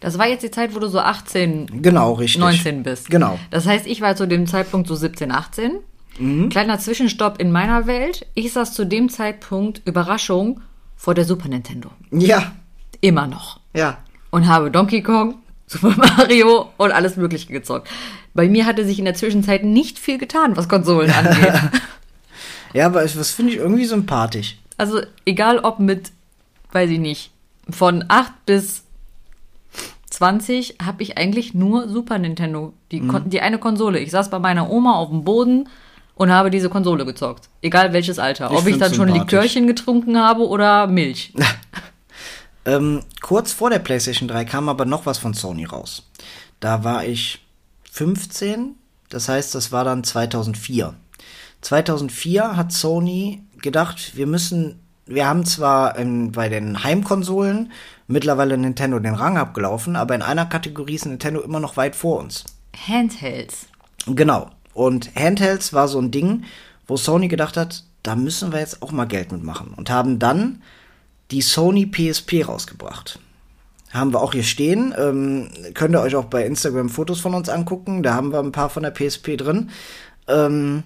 [0.00, 2.40] Das war jetzt die Zeit, wo du so 18, genau, richtig.
[2.40, 3.10] 19 bist.
[3.10, 3.38] Genau.
[3.50, 5.72] Das heißt, ich war zu dem Zeitpunkt so 17, 18.
[6.18, 6.48] Mhm.
[6.48, 8.26] Kleiner Zwischenstopp in meiner Welt.
[8.34, 10.60] Ich saß zu dem Zeitpunkt, Überraschung,
[10.96, 11.90] vor der Super Nintendo.
[12.10, 12.52] Ja,
[13.00, 13.60] Immer noch.
[13.74, 13.98] ja.
[14.30, 15.36] Und habe Donkey Kong,
[15.66, 17.88] Super Mario und alles Mögliche gezockt.
[18.34, 21.54] Bei mir hatte sich in der Zwischenzeit nicht viel getan, was Konsolen angeht.
[22.74, 24.58] Ja, aber das finde ich irgendwie sympathisch.
[24.76, 26.10] Also egal ob mit,
[26.72, 27.30] weiß ich nicht,
[27.70, 28.82] von 8 bis
[30.16, 33.28] 20 habe ich eigentlich nur Super Nintendo, die, Mhm.
[33.28, 33.98] Die eine Konsole.
[33.98, 35.68] Ich saß bei meiner Oma auf dem Boden
[36.14, 37.50] und habe diese Konsole gezockt.
[37.60, 38.50] Egal welches Alter.
[38.50, 39.08] Ich ob ich dann schon.
[39.08, 41.32] Likörchen getrunken habe oder Milch.
[42.68, 46.02] Ähm, kurz vor der PlayStation 3 kam aber noch was von Sony raus.
[46.58, 47.46] Da war ich
[47.92, 48.74] 15,
[49.08, 50.94] das heißt, das war dann 2004.
[51.60, 57.72] 2004 hat Sony gedacht, wir müssen, wir haben zwar ähm, bei den Heimkonsolen
[58.08, 62.20] mittlerweile Nintendo den Rang abgelaufen, aber in einer Kategorie ist Nintendo immer noch weit vor
[62.20, 62.44] uns.
[62.76, 63.66] Handhelds.
[64.06, 64.50] Genau.
[64.74, 66.44] Und Handhelds war so ein Ding,
[66.86, 69.72] wo Sony gedacht hat, da müssen wir jetzt auch mal Geld mitmachen.
[69.74, 70.62] Und haben dann
[71.30, 73.18] die Sony PSP rausgebracht.
[73.92, 74.94] Haben wir auch hier stehen.
[74.96, 78.02] Ähm, könnt ihr euch auch bei Instagram Fotos von uns angucken.
[78.02, 79.70] Da haben wir ein paar von der PSP drin.
[80.28, 80.82] Ähm,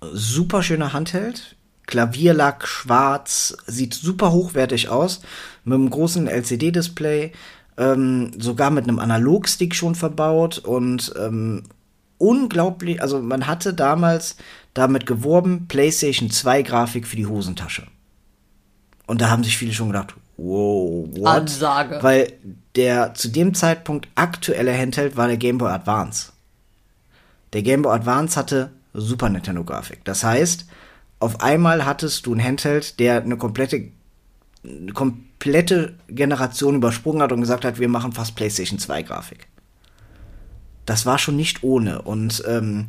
[0.00, 1.56] super schöner Handheld.
[1.88, 5.22] Klavierlack, schwarz, sieht super hochwertig aus.
[5.64, 7.32] Mit einem großen LCD-Display.
[7.78, 10.58] Ähm, sogar mit einem Analogstick schon verbaut.
[10.58, 11.64] Und ähm,
[12.18, 14.36] unglaublich, also man hatte damals
[14.74, 17.86] damit geworben, PlayStation 2 Grafik für die Hosentasche.
[19.06, 21.26] Und da haben sich viele schon gedacht, wow, what?
[21.26, 21.98] Ansage.
[22.02, 22.34] Weil
[22.76, 26.32] der zu dem Zeitpunkt aktuelle Handheld war der Game Boy Advance.
[27.54, 30.04] Der Game Boy Advance hatte Super Nintendo Grafik.
[30.04, 30.66] Das heißt,
[31.20, 33.90] auf einmal hattest du einen Handheld, der eine komplette
[34.64, 39.46] eine komplette Generation übersprungen hat und gesagt hat, wir machen fast PlayStation 2 Grafik.
[40.84, 42.02] Das war schon nicht ohne.
[42.02, 42.88] Und ähm,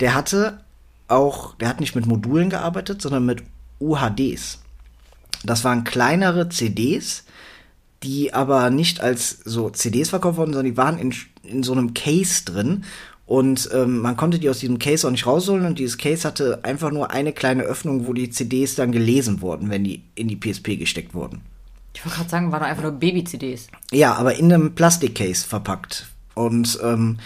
[0.00, 0.64] der hatte
[1.08, 3.42] auch, der hat nicht mit Modulen gearbeitet, sondern mit
[3.80, 4.60] UHDs.
[5.44, 7.24] Das waren kleinere CDs,
[8.02, 11.92] die aber nicht als so CDs verkauft wurden, sondern die waren in, in so einem
[11.92, 12.84] Case drin.
[13.26, 15.64] Und ähm, man konnte die aus diesem Case auch nicht rausholen.
[15.66, 19.70] Und dieses Case hatte einfach nur eine kleine Öffnung, wo die CDs dann gelesen wurden,
[19.70, 21.40] wenn die in die PSP gesteckt wurden.
[21.94, 23.68] Ich wollte gerade sagen, waren doch einfach nur Baby-CDs.
[23.92, 26.06] Ja, aber in einem Plastikcase verpackt.
[26.34, 27.18] Und ähm,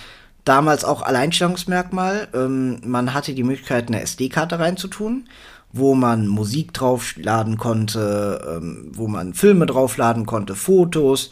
[0.45, 2.29] damals auch Alleinstellungsmerkmal.
[2.35, 5.29] Ähm, man hatte die Möglichkeit, eine SD-Karte reinzutun,
[5.73, 11.31] wo man Musik draufladen konnte, ähm, wo man Filme draufladen konnte, Fotos.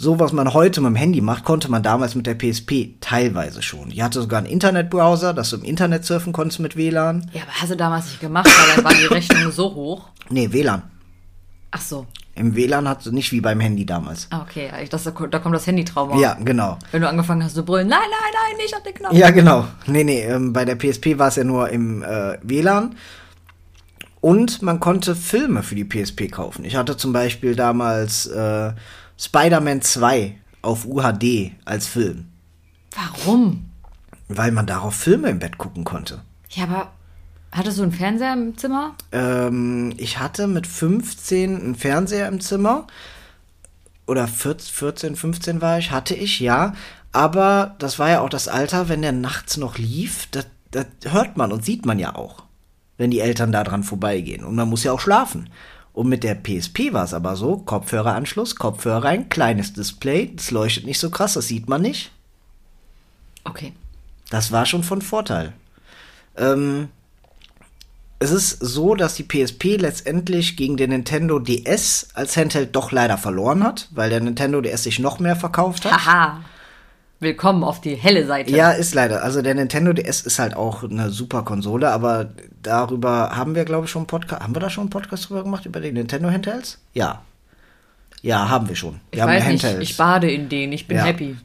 [0.00, 3.62] So, was man heute mit dem Handy macht, konnte man damals mit der PSP teilweise
[3.62, 3.88] schon.
[3.88, 7.28] Die hatte sogar einen Internetbrowser, dass du im Internet surfen konntest mit WLAN.
[7.32, 10.10] Ja, aber hast du damals nicht gemacht, weil dann war die Rechnung so hoch.
[10.30, 10.84] Nee, WLAN.
[11.72, 12.06] Ach so.
[12.36, 14.28] Im WLAN hat sie nicht wie beim Handy damals.
[14.30, 16.16] Ah, Okay, dachte, da kommt das Handytrauma.
[16.20, 16.78] Ja, genau.
[16.92, 19.14] Wenn du angefangen hast zu brüllen, nein, nein, nein, nicht auf den Knopf.
[19.14, 19.66] Ja, genau.
[19.86, 22.94] Nee, nee, ähm, bei der PSP war es ja nur im äh, WLAN.
[24.20, 26.64] Und man konnte Filme für die PSP kaufen.
[26.64, 28.74] Ich hatte zum Beispiel damals äh,
[29.18, 32.26] Spider-Man 2 auf UHD als Film,
[32.94, 33.70] Warum?
[34.28, 36.22] weil man darauf Filme im Bett gucken konnte.
[36.50, 36.92] Ja, aber
[37.52, 38.94] hattest du einen Fernseher im Zimmer?
[39.12, 42.86] Ähm, ich hatte mit 15 einen Fernseher im Zimmer.
[44.06, 46.72] Oder 14, 14, 15 war ich, hatte ich, ja.
[47.12, 51.36] Aber das war ja auch das Alter, wenn der nachts noch lief, das, das hört
[51.36, 52.44] man und sieht man ja auch,
[52.96, 54.44] wenn die Eltern da dran vorbeigehen.
[54.44, 55.50] Und man muss ja auch schlafen.
[55.98, 60.86] Und mit der PSP war es aber so, Kopfhöreranschluss, Kopfhörer rein, kleines Display, das leuchtet
[60.86, 62.12] nicht so krass, das sieht man nicht.
[63.42, 63.72] Okay.
[64.30, 65.54] Das war schon von Vorteil.
[66.36, 66.86] Ähm,
[68.20, 73.18] es ist so, dass die PSP letztendlich gegen den Nintendo DS als Handheld doch leider
[73.18, 76.06] verloren hat, weil der Nintendo DS sich noch mehr verkauft hat.
[76.06, 76.44] Haha.
[77.20, 78.52] Willkommen auf die helle Seite.
[78.52, 79.24] Ja, ist leider.
[79.24, 82.30] Also der Nintendo DS ist halt auch eine super Konsole, aber
[82.62, 84.42] darüber haben wir, glaube ich, schon einen Podcast.
[84.42, 86.78] Haben wir da schon einen Podcast drüber gemacht, über die Nintendo Handhelds?
[86.94, 87.22] Ja.
[88.22, 89.00] Ja, haben wir schon.
[89.10, 89.90] Wir ich haben weiß nicht, Handhelds.
[89.90, 91.04] ich bade in denen, ich bin Ja.
[91.04, 91.36] happy.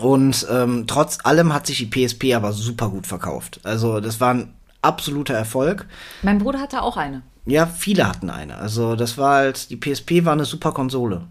[0.00, 3.60] Und ähm, trotz allem hat sich die PSP aber super gut verkauft.
[3.64, 5.86] Also das war ein absoluter Erfolg.
[6.22, 7.22] Mein Bruder hatte auch eine.
[7.46, 8.58] Ja, viele hatten eine.
[8.58, 11.22] Also das war halt, die PSP war eine super Konsole.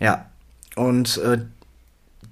[0.00, 0.26] Ja.
[0.76, 1.38] Und äh,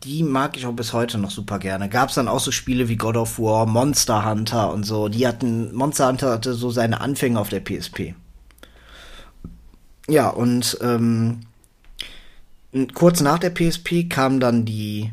[0.04, 1.88] die mag ich auch bis heute noch super gerne.
[1.88, 5.08] Gab es dann auch so Spiele wie God of War, Monster Hunter und so.
[5.08, 8.14] Die hatten, Monster Hunter hatte so seine Anfänge auf der PSP.
[10.06, 11.40] Ja, und ähm,
[12.92, 15.12] kurz nach der PSP kam dann die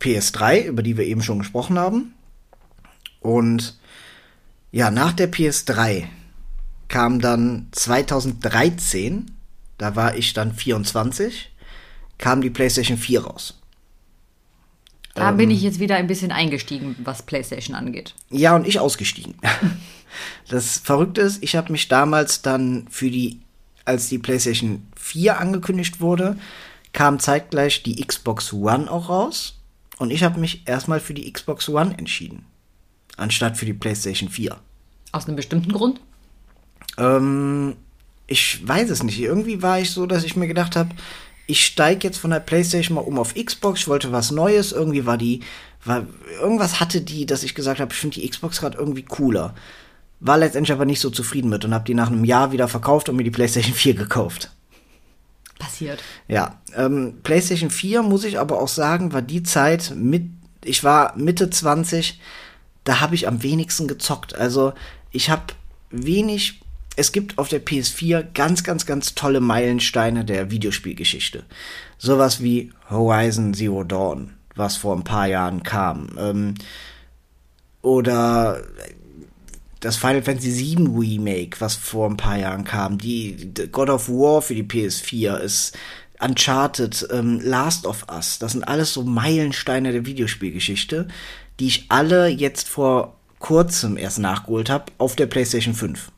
[0.00, 2.14] PS3, über die wir eben schon gesprochen haben.
[3.20, 3.78] Und
[4.72, 6.04] ja, nach der PS3
[6.88, 9.30] kam dann 2013,
[9.78, 11.52] da war ich dann 24,
[12.18, 13.60] kam die PlayStation 4 raus.
[15.14, 15.36] Da Ähm.
[15.36, 18.14] bin ich jetzt wieder ein bisschen eingestiegen, was PlayStation angeht.
[18.30, 19.34] Ja, und ich ausgestiegen.
[20.48, 23.40] Das Verrückte ist, ich habe mich damals dann für die,
[23.84, 26.36] als die PlayStation 4 angekündigt wurde,
[26.92, 29.58] kam zeitgleich die Xbox One auch raus.
[29.98, 32.44] Und ich habe mich erstmal für die Xbox One entschieden,
[33.16, 34.56] anstatt für die PlayStation 4.
[35.10, 36.00] Aus einem bestimmten Grund?
[36.96, 37.74] Ähm,
[38.28, 39.18] ich weiß es nicht.
[39.20, 40.90] Irgendwie war ich so, dass ich mir gedacht habe,
[41.46, 43.80] ich steige jetzt von der PlayStation mal um auf Xbox.
[43.80, 44.72] Ich wollte was Neues.
[44.72, 45.40] Irgendwie war die,
[45.84, 46.06] war,
[46.40, 49.54] irgendwas hatte die, dass ich gesagt habe, ich finde die Xbox gerade irgendwie cooler.
[50.20, 53.08] War letztendlich aber nicht so zufrieden mit und habe die nach einem Jahr wieder verkauft
[53.08, 54.50] und mir die PlayStation 4 gekauft.
[55.58, 56.02] Passiert.
[56.28, 60.24] Ja, ähm, PlayStation 4 muss ich aber auch sagen, war die Zeit mit,
[60.64, 62.20] ich war Mitte 20,
[62.84, 64.34] da habe ich am wenigsten gezockt.
[64.34, 64.72] Also
[65.10, 65.54] ich habe
[65.90, 66.60] wenig
[66.96, 71.44] es gibt auf der PS4 ganz, ganz, ganz tolle Meilensteine der Videospielgeschichte.
[71.98, 76.10] Sowas wie Horizon Zero Dawn, was vor ein paar Jahren kam.
[76.18, 76.54] Ähm,
[77.82, 78.62] oder
[79.80, 82.98] das Final Fantasy VII Remake, was vor ein paar Jahren kam.
[82.98, 85.76] Die, die God of War für die PS4 ist
[86.20, 88.38] Uncharted, ähm, Last of Us.
[88.38, 91.08] Das sind alles so Meilensteine der Videospielgeschichte,
[91.60, 96.10] die ich alle jetzt vor kurzem erst nachgeholt habe auf der PlayStation 5.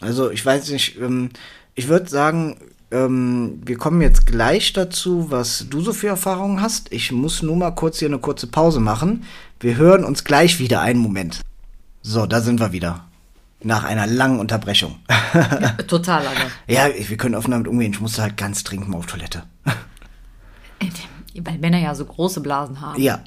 [0.00, 1.30] Also ich weiß nicht, ähm,
[1.74, 2.56] ich würde sagen,
[2.90, 6.92] ähm, wir kommen jetzt gleich dazu, was du so für Erfahrungen hast.
[6.92, 9.24] Ich muss nur mal kurz hier eine kurze Pause machen.
[9.60, 11.40] Wir hören uns gleich wieder einen Moment.
[12.02, 13.04] So, da sind wir wieder.
[13.62, 14.96] Nach einer langen Unterbrechung.
[15.34, 16.40] ja, total lange.
[16.66, 17.92] Ja, wir können offen damit umgehen.
[17.92, 19.44] Ich musste halt ganz dringend mal auf Toilette.
[21.42, 23.00] Weil Männer ja so große Blasen haben.
[23.00, 23.22] Ja.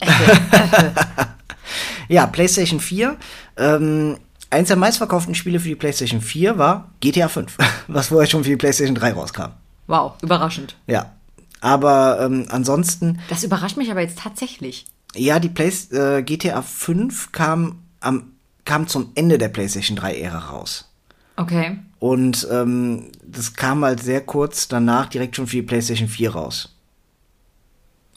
[2.09, 3.15] ja, PlayStation 4.
[3.57, 4.17] Ähm,
[4.53, 8.51] eins der meistverkauften Spiele für die PlayStation 4 war GTA 5, was vorher schon für
[8.51, 9.51] die PlayStation 3 rauskam.
[9.87, 10.75] Wow, überraschend.
[10.87, 11.11] Ja.
[11.59, 13.19] Aber ähm, ansonsten.
[13.29, 14.85] Das überrascht mich aber jetzt tatsächlich.
[15.15, 18.33] Ja, die Play äh, GTA 5 kam, am,
[18.65, 20.89] kam zum Ende der PlayStation 3-Ära raus.
[21.35, 21.77] Okay.
[21.99, 26.75] Und ähm, das kam halt sehr kurz danach direkt schon für die PlayStation 4 raus.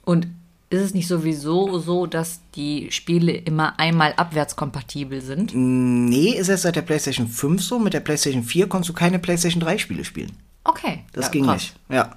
[0.05, 0.29] Und
[0.69, 5.53] ist es nicht sowieso so, dass die Spiele immer einmal abwärtskompatibel sind?
[5.55, 7.79] Nee, ist es seit der PlayStation 5 so.
[7.79, 10.33] Mit der PlayStation 4 konntest du keine PlayStation 3 Spiele spielen.
[10.65, 11.05] Okay.
[11.13, 11.55] Das ja, ging krass.
[11.55, 11.77] nicht.
[11.89, 12.17] Ja.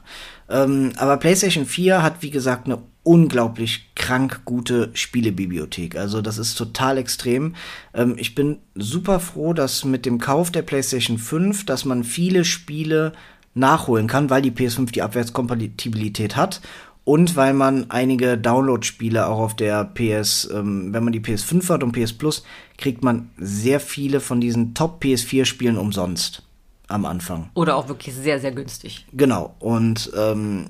[0.49, 5.95] Ähm, aber PlayStation 4 hat, wie gesagt, eine unglaublich krank gute Spielebibliothek.
[5.95, 7.55] Also das ist total extrem.
[7.93, 12.45] Ähm, ich bin super froh, dass mit dem Kauf der PlayStation 5, dass man viele
[12.45, 13.13] Spiele
[13.53, 16.61] nachholen kann, weil die PS5 die Abwärtskompatibilität hat
[17.09, 21.81] und weil man einige Download-Spiele auch auf der PS, ähm, wenn man die PS5 hat
[21.81, 22.43] und PS Plus,
[22.77, 26.43] kriegt man sehr viele von diesen Top PS4-Spielen umsonst
[26.87, 27.49] am Anfang.
[27.55, 29.07] Oder auch wirklich sehr, sehr günstig.
[29.11, 29.55] Genau.
[29.57, 30.67] Und ähm,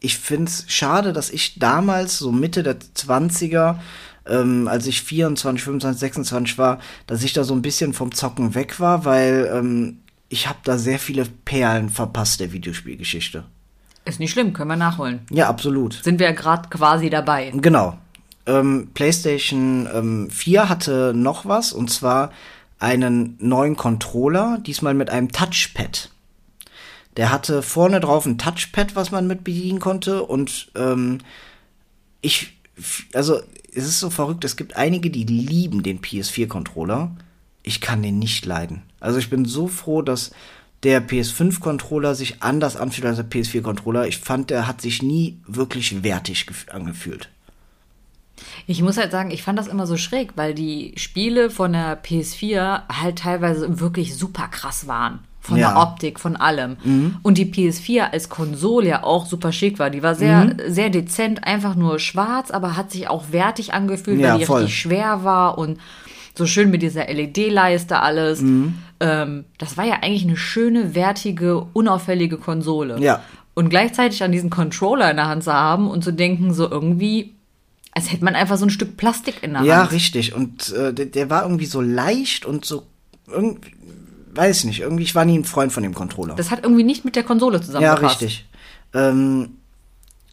[0.00, 3.76] ich finde es schade, dass ich damals, so Mitte der 20er,
[4.26, 8.54] ähm, als ich 24, 25, 26 war, dass ich da so ein bisschen vom Zocken
[8.54, 9.98] weg war, weil ähm,
[10.30, 13.44] ich habe da sehr viele Perlen verpasst der Videospielgeschichte.
[14.08, 15.20] Ist nicht schlimm, können wir nachholen.
[15.30, 15.92] Ja, absolut.
[16.02, 17.52] Sind wir ja gerade quasi dabei.
[17.54, 17.98] Genau.
[18.46, 22.32] Ähm, PlayStation ähm, 4 hatte noch was, und zwar
[22.78, 26.10] einen neuen Controller, diesmal mit einem Touchpad.
[27.18, 31.18] Der hatte vorne drauf ein Touchpad, was man mit bedienen konnte, und ähm,
[32.22, 32.56] ich,
[33.12, 33.40] also
[33.74, 37.14] es ist so verrückt, es gibt einige, die lieben den PS4-Controller.
[37.62, 38.84] Ich kann den nicht leiden.
[39.00, 40.30] Also ich bin so froh, dass
[40.84, 44.06] der PS5-Controller sich anders anfühlt als der PS4-Controller.
[44.06, 47.28] Ich fand, der hat sich nie wirklich wertig angefühlt.
[48.66, 52.00] Ich muss halt sagen, ich fand das immer so schräg, weil die Spiele von der
[52.02, 55.20] PS4 halt teilweise wirklich super krass waren.
[55.40, 55.70] Von ja.
[55.70, 56.76] der Optik, von allem.
[56.84, 57.16] Mhm.
[57.22, 59.88] Und die PS4 als Konsole ja auch super schick war.
[59.88, 60.56] Die war sehr, mhm.
[60.66, 64.62] sehr dezent, einfach nur schwarz, aber hat sich auch wertig angefühlt, ja, weil die voll.
[64.62, 65.78] richtig schwer war und
[66.38, 68.40] so schön mit dieser LED-Leiste alles.
[68.40, 68.74] Mhm.
[69.00, 72.98] Ähm, das war ja eigentlich eine schöne, wertige, unauffällige Konsole.
[73.00, 73.22] Ja.
[73.54, 77.34] Und gleichzeitig an diesen Controller in der Hand zu haben und zu denken, so irgendwie,
[77.92, 79.68] als hätte man einfach so ein Stück Plastik in der Hand.
[79.68, 80.34] Ja, richtig.
[80.34, 82.84] Und äh, der, der, war irgendwie so leicht und so
[83.26, 83.72] irgendwie,
[84.34, 86.36] weiß nicht, irgendwie, ich war nie ein Freund von dem Controller.
[86.36, 88.20] Das hat irgendwie nicht mit der Konsole zusammengepasst.
[88.20, 88.46] Ja, richtig.
[88.94, 89.50] Ähm,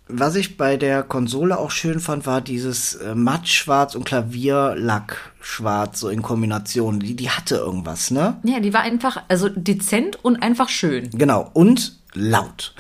[0.08, 6.10] was ich bei der Konsole auch schön fand, war dieses äh, Mattschwarz und Klavierlackschwarz so
[6.10, 7.00] in Kombination.
[7.00, 8.38] Die, die hatte irgendwas, ne?
[8.44, 11.10] Ja, die war einfach, also dezent und einfach schön.
[11.12, 11.50] Genau.
[11.54, 12.76] Und laut.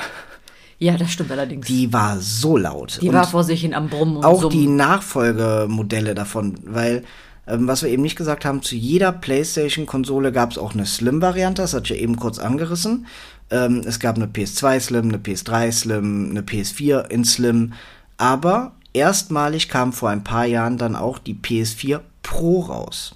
[0.77, 1.65] Ja, das stimmt allerdings.
[1.67, 2.99] Die war so laut.
[3.01, 4.51] Die und war vor sich hin am Brummen und Auch Summen.
[4.51, 7.03] die Nachfolgemodelle davon, weil
[7.47, 11.61] ähm, was wir eben nicht gesagt haben, zu jeder PlayStation-Konsole gab es auch eine Slim-Variante,
[11.61, 13.05] das hatte ich ja eben kurz angerissen.
[13.51, 17.73] Ähm, es gab eine PS2 Slim, eine PS3 Slim, eine PS4 in Slim.
[18.17, 23.15] Aber erstmalig kam vor ein paar Jahren dann auch die PS4 Pro raus.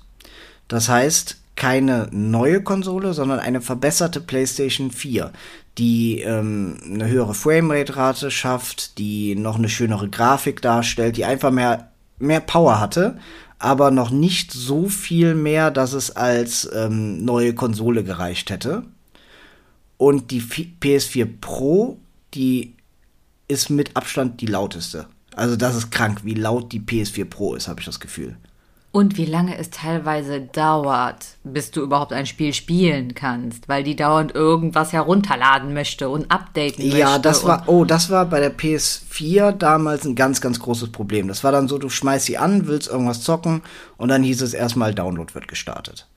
[0.68, 5.32] Das heißt, keine neue Konsole, sondern eine verbesserte PlayStation 4,
[5.78, 11.92] die ähm, eine höhere Framerate-Rate schafft, die noch eine schönere Grafik darstellt, die einfach mehr,
[12.18, 13.18] mehr Power hatte,
[13.58, 18.84] aber noch nicht so viel mehr, dass es als ähm, neue Konsole gereicht hätte.
[20.00, 21.98] Und die PS4 Pro,
[22.34, 22.74] die
[23.50, 25.08] ist mit Abstand die lauteste.
[25.36, 28.38] Also das ist krank, wie laut die PS4 Pro ist, habe ich das Gefühl.
[28.92, 33.98] Und wie lange es teilweise dauert, bis du überhaupt ein Spiel spielen kannst, weil die
[33.98, 36.98] dauernd irgendwas herunterladen möchte und updaten möchte.
[36.98, 41.28] Ja, das war, oh, das war bei der PS4 damals ein ganz, ganz großes Problem.
[41.28, 43.64] Das war dann so, du schmeißt sie an, willst irgendwas zocken
[43.98, 46.08] und dann hieß es erstmal, Download wird gestartet.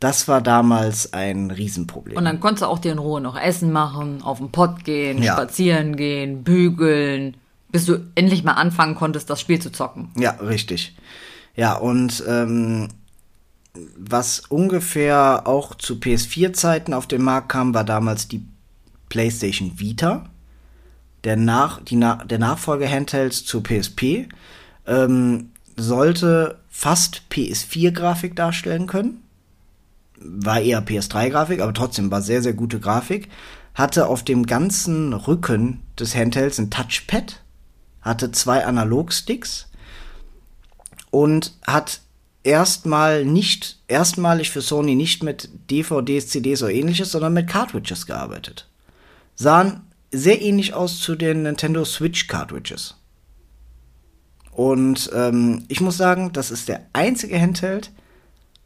[0.00, 2.16] Das war damals ein Riesenproblem.
[2.18, 5.22] Und dann konntest du auch dir in Ruhe noch Essen machen, auf den Pott gehen,
[5.22, 5.32] ja.
[5.32, 7.36] spazieren gehen, bügeln,
[7.72, 10.10] bis du endlich mal anfangen konntest, das Spiel zu zocken.
[10.16, 10.96] Ja, richtig.
[11.54, 12.88] Ja, und ähm,
[13.96, 18.46] was ungefähr auch zu PS4-Zeiten auf den Markt kam, war damals die
[19.08, 20.28] PlayStation Vita.
[21.24, 24.28] Der, Nach die Na der Nachfolger-Handhelds zur PSP
[24.86, 29.22] ähm, sollte fast PS4-Grafik darstellen können.
[30.18, 33.28] War eher PS3-Grafik, aber trotzdem war sehr, sehr gute Grafik.
[33.74, 37.42] Hatte auf dem ganzen Rücken des Handhelds ein Touchpad,
[38.00, 39.68] hatte zwei Analogsticks
[41.10, 42.00] und hat
[42.42, 48.68] erstmal nicht, erstmalig für Sony nicht mit DVDs, CDs oder ähnliches, sondern mit Cartridges gearbeitet.
[49.34, 52.94] Sahen sehr ähnlich aus zu den Nintendo Switch Cartridges.
[54.52, 57.90] Und ähm, ich muss sagen, das ist der einzige Handheld,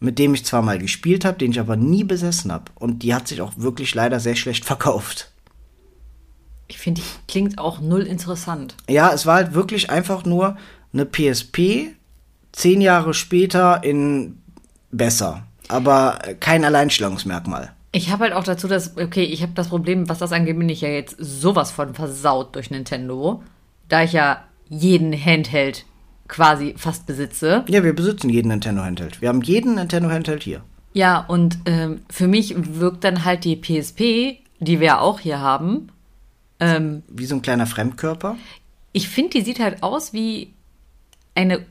[0.00, 2.64] mit dem ich zwar mal gespielt habe, den ich aber nie besessen habe.
[2.74, 5.30] Und die hat sich auch wirklich leider sehr schlecht verkauft.
[6.68, 8.76] Ich finde, die klingt auch null interessant.
[8.88, 10.56] Ja, es war halt wirklich einfach nur
[10.92, 11.94] eine PSP
[12.52, 14.40] zehn Jahre später in
[14.90, 17.72] besser, aber kein Alleinstellungsmerkmal.
[17.92, 20.68] Ich habe halt auch dazu das, okay, ich habe das Problem, was das angeht, bin
[20.68, 23.42] ich ja jetzt sowas von versaut durch Nintendo,
[23.88, 25.84] da ich ja jeden Handheld
[26.30, 27.64] quasi fast besitze.
[27.68, 29.20] Ja, wir besitzen jeden Nintendo Handheld.
[29.20, 30.62] Wir haben jeden Nintendo Handheld hier.
[30.92, 35.88] Ja, und ähm, für mich wirkt dann halt die PSP, die wir auch hier haben.
[36.58, 38.36] Ähm, wie so ein kleiner Fremdkörper?
[38.92, 40.52] Ich finde, die sieht halt aus wie
[41.34, 41.64] eine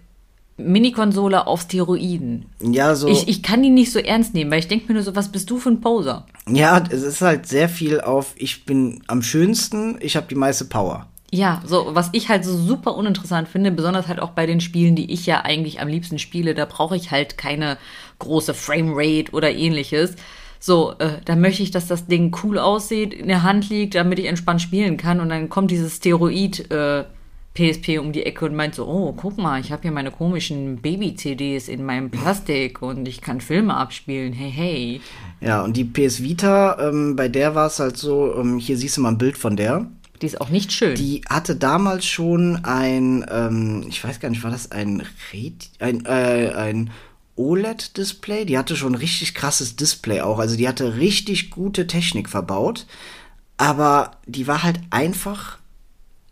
[0.58, 2.46] Mini-Konsole auf Steroiden.
[2.62, 3.08] Ja, so.
[3.08, 5.32] Ich, ich kann die nicht so ernst nehmen, weil ich denke mir nur so, was
[5.32, 6.26] bist du für ein Poser?
[6.50, 10.66] Ja, es ist halt sehr viel auf, ich bin am schönsten, ich habe die meiste
[10.66, 11.08] Power.
[11.32, 14.96] Ja, so, was ich halt so super uninteressant finde, besonders halt auch bei den Spielen,
[14.96, 17.78] die ich ja eigentlich am liebsten spiele, da brauche ich halt keine
[18.18, 20.16] große Framerate oder ähnliches.
[20.60, 24.20] So, äh, da möchte ich, dass das Ding cool aussieht, in der Hand liegt, damit
[24.20, 27.06] ich entspannt spielen kann und dann kommt dieses Steroid, äh,
[27.54, 30.78] PSP um die Ecke und meint so, oh, guck mal, ich habe hier meine komischen
[30.78, 35.02] Baby-CDs in meinem Plastik und ich kann Filme abspielen, hey, hey.
[35.42, 38.98] Ja, und die PS Vita, ähm, bei der war es halt so, ähm, hier siehst
[38.98, 39.88] du mal ein Bild von der.
[40.22, 40.96] Die ist auch nicht schön.
[40.96, 46.06] Die hatte damals schon ein, ähm, ich weiß gar nicht, war das ein, Red ein,
[46.06, 46.92] äh, ein
[47.36, 48.46] OLED-Display?
[48.46, 50.40] Die hatte schon ein richtig krasses Display auch.
[50.40, 52.86] Also die hatte richtig gute Technik verbaut.
[53.58, 55.60] Aber die war halt einfach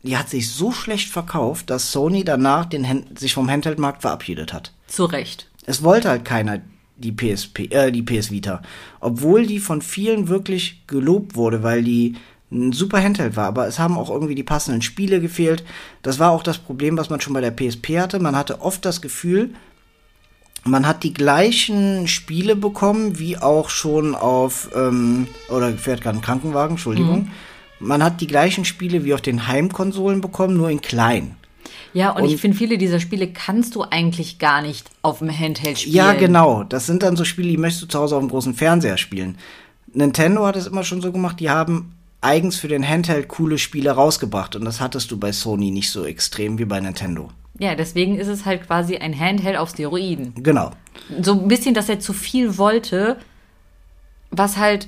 [0.04, 4.72] die hat sich so schlecht verkauft, dass Sony danach den sich vom Handheld-Markt verabschiedet hat.
[4.88, 5.50] Zu Recht.
[5.66, 6.62] Es wollte halt keiner
[6.96, 8.62] die PSP, äh, die PS Vita.
[9.00, 12.16] Obwohl die von vielen wirklich gelobt wurde, weil die
[12.52, 15.64] ein super Handheld war, aber es haben auch irgendwie die passenden Spiele gefehlt.
[16.02, 18.20] Das war auch das Problem, was man schon bei der PSP hatte.
[18.20, 19.50] Man hatte oft das Gefühl,
[20.64, 26.22] man hat die gleichen Spiele bekommen, wie auch schon auf, ähm, oder fährt gerade ein
[26.22, 27.26] Krankenwagen, Entschuldigung.
[27.26, 27.32] Mhm
[27.80, 31.36] man hat die gleichen Spiele wie auf den Heimkonsolen bekommen, nur in klein.
[31.94, 35.32] Ja, und, und ich finde, viele dieser Spiele kannst du eigentlich gar nicht auf dem
[35.32, 35.96] Handheld spielen.
[35.96, 36.64] Ja, genau.
[36.64, 39.38] Das sind dann so Spiele, die möchtest du zu Hause auf dem großen Fernseher spielen.
[39.94, 43.92] Nintendo hat es immer schon so gemacht, die haben eigens für den Handheld coole Spiele
[43.92, 44.56] rausgebracht.
[44.56, 47.30] Und das hattest du bei Sony nicht so extrem wie bei Nintendo.
[47.60, 50.34] Ja, deswegen ist es halt quasi ein Handheld auf Steroiden.
[50.36, 50.72] Genau.
[51.22, 53.18] So ein bisschen, dass er zu viel wollte,
[54.30, 54.88] was halt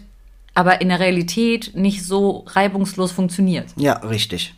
[0.54, 3.68] aber in der Realität nicht so reibungslos funktioniert.
[3.76, 4.54] Ja, richtig.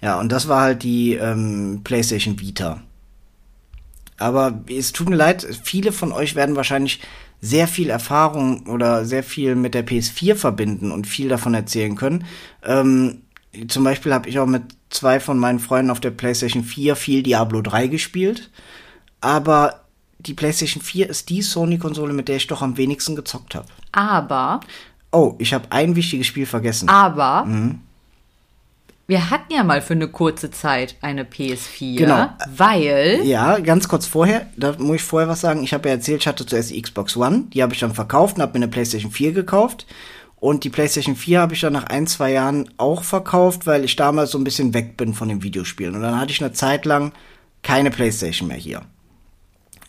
[0.00, 2.82] Ja, und das war halt die ähm, PlayStation Vita.
[4.16, 7.00] Aber es tut mir leid, viele von euch werden wahrscheinlich
[7.44, 12.24] sehr viel Erfahrung oder sehr viel mit der PS4 verbinden und viel davon erzählen können.
[12.64, 13.22] Ähm,
[13.68, 17.22] zum Beispiel habe ich auch mit zwei von meinen Freunden auf der PlayStation 4 viel
[17.22, 18.50] Diablo 3 gespielt.
[19.20, 19.84] Aber
[20.18, 23.68] die PlayStation 4 ist die Sony-Konsole, mit der ich doch am wenigsten gezockt habe.
[23.92, 24.60] Aber
[25.14, 26.88] Oh, ich habe ein wichtiges Spiel vergessen.
[26.88, 27.78] Aber mhm.
[29.06, 32.28] Wir hatten ja mal für eine kurze Zeit eine PS4, Genau.
[32.48, 35.62] weil Ja, ganz kurz vorher, da muss ich vorher was sagen.
[35.62, 38.36] Ich habe ja erzählt, ich hatte zuerst die Xbox One, die habe ich dann verkauft
[38.36, 39.86] und habe mir eine PlayStation 4 gekauft.
[40.36, 43.96] Und die PlayStation 4 habe ich dann nach ein, zwei Jahren auch verkauft, weil ich
[43.96, 45.94] damals so ein bisschen weg bin von den Videospielen.
[45.94, 47.12] Und dann hatte ich eine Zeit lang
[47.62, 48.82] keine PlayStation mehr hier.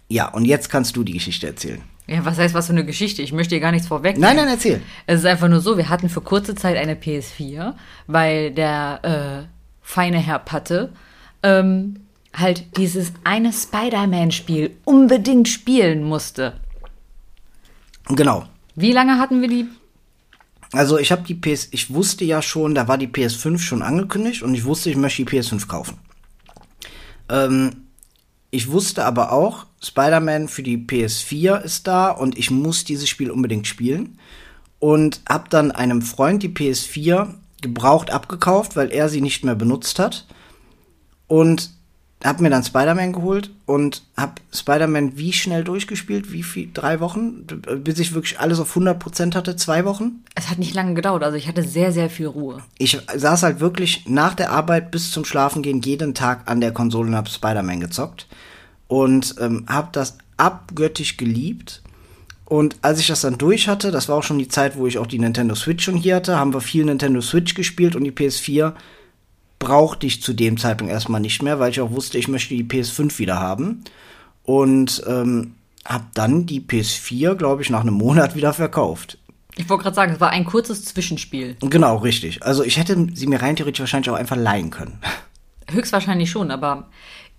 [0.08, 1.82] Ja, und jetzt kannst du die Geschichte erzählen.
[2.08, 3.22] Ja, was heißt was für eine Geschichte?
[3.22, 4.18] Ich möchte dir gar nichts vorweg.
[4.18, 4.82] Nein, nein, erzähl.
[5.08, 7.74] Es ist einfach nur so, wir hatten für kurze Zeit eine PS4,
[8.08, 9.48] weil der äh,
[9.82, 10.94] feine Herr Patte
[11.42, 12.02] ähm,
[12.34, 16.60] halt dieses eine Spider-Man-Spiel unbedingt spielen musste.
[18.08, 18.46] Genau.
[18.76, 19.66] Wie lange hatten wir die?
[20.72, 24.44] Also ich habe die PS, ich wusste ja schon, da war die PS5 schon angekündigt
[24.44, 25.98] und ich wusste, ich möchte die PS5 kaufen.
[27.30, 27.85] Ähm,
[28.56, 33.30] ich wusste aber auch, Spider-Man für die PS4 ist da und ich muss dieses Spiel
[33.30, 34.18] unbedingt spielen.
[34.80, 40.00] Und habe dann einem Freund die PS4 gebraucht abgekauft, weil er sie nicht mehr benutzt
[40.00, 40.26] hat.
[41.28, 41.72] Und
[42.24, 46.32] habe mir dann Spider-Man geholt und habe Spider-Man wie schnell durchgespielt?
[46.32, 46.70] Wie viel?
[46.74, 47.46] Drei Wochen?
[47.84, 49.56] Bis ich wirklich alles auf 100% hatte?
[49.56, 50.24] Zwei Wochen?
[50.34, 52.64] Es hat nicht lange gedauert, also ich hatte sehr, sehr viel Ruhe.
[52.78, 57.10] ich saß halt wirklich nach der Arbeit bis zum Schlafengehen jeden Tag an der Konsole
[57.10, 58.28] und hab Spider-Man gezockt.
[58.88, 61.82] Und ähm, hab das abgöttisch geliebt.
[62.46, 65.00] Und als ich das dann durch hatte, das war auch schon die Zeit, wo ich
[65.00, 68.12] auch die Nintendo Switch schon hier hatte, haben wir viel Nintendo Switch gespielt und die
[68.12, 68.74] PS4
[69.58, 72.64] brauchte ich zu dem Zeitpunkt erstmal nicht mehr, weil ich auch wusste, ich möchte die
[72.64, 73.84] PS5 wieder haben.
[74.44, 79.18] Und ähm, hab dann die PS4, glaube ich, nach einem Monat wieder verkauft.
[79.58, 81.56] Ich wollte gerade sagen, es war ein kurzes Zwischenspiel.
[81.62, 82.44] Genau, richtig.
[82.44, 85.00] Also ich hätte sie mir rein theoretisch wahrscheinlich auch einfach leihen können.
[85.72, 86.90] Höchstwahrscheinlich schon, aber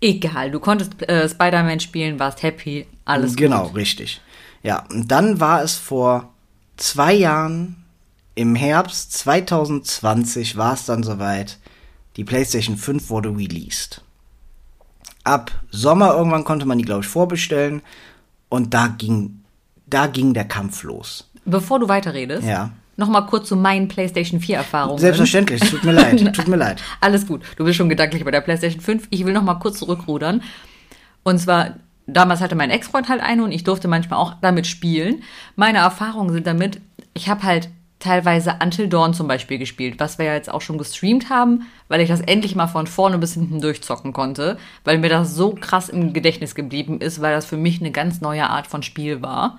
[0.01, 0.51] egal.
[0.51, 3.77] Du konntest äh, Spider-Man spielen, warst happy, alles genau, gut.
[3.77, 4.21] richtig.
[4.63, 6.33] Ja, und dann war es vor
[6.77, 7.85] zwei Jahren,
[8.35, 11.59] im Herbst 2020 war es dann soweit,
[12.17, 14.03] die PlayStation 5 wurde released.
[15.25, 17.83] Ab Sommer irgendwann konnte man die, glaube ich, vorbestellen
[18.49, 19.41] und da ging,
[19.87, 21.31] da ging der Kampf los.
[21.45, 22.71] Bevor du weiterredest, Ja.
[22.97, 24.99] Noch mal kurz zu meinen PlayStation 4 Erfahrungen.
[24.99, 26.83] Selbstverständlich, es tut mir leid, tut mir leid.
[27.01, 27.43] Alles gut.
[27.57, 29.09] Du bist schon gedanklich bei der PlayStation 5.
[29.11, 30.43] Ich will noch mal kurz zurückrudern.
[31.23, 31.77] Und zwar,
[32.07, 35.23] damals hatte mein Ex-Freund halt eine und ich durfte manchmal auch damit spielen.
[35.57, 36.81] Meine Erfahrungen sind damit,
[37.15, 37.69] ich habe halt
[37.99, 42.01] teilweise Until Dawn zum Beispiel gespielt, was wir ja jetzt auch schon gestreamt haben, weil
[42.01, 45.89] ich das endlich mal von vorne bis hinten durchzocken konnte, weil mir das so krass
[45.89, 49.59] im Gedächtnis geblieben ist, weil das für mich eine ganz neue Art von Spiel war.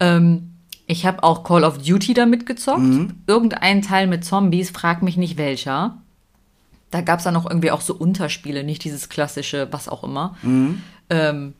[0.00, 0.55] Ähm,
[0.86, 2.80] ich habe auch Call of Duty damit gezockt.
[3.26, 5.98] Irgendein Teil mit Zombies, frag mich nicht welcher.
[6.90, 10.36] Da gab es dann noch irgendwie auch so Unterspiele, nicht dieses klassische, was auch immer.
[11.10, 11.54] Ähm,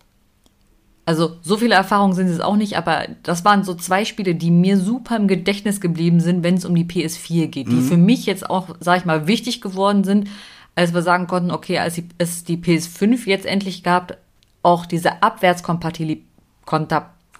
[1.04, 4.50] also so viele Erfahrungen sind es auch nicht, aber das waren so zwei Spiele, die
[4.50, 8.26] mir super im Gedächtnis geblieben sind, wenn es um die PS4 geht, die für mich
[8.26, 10.28] jetzt auch, sag ich mal, wichtig geworden sind,
[10.74, 14.16] als wir sagen konnten, okay, als es die PS5 jetzt endlich gab,
[14.62, 16.24] auch diese Abwärtskompatibilität,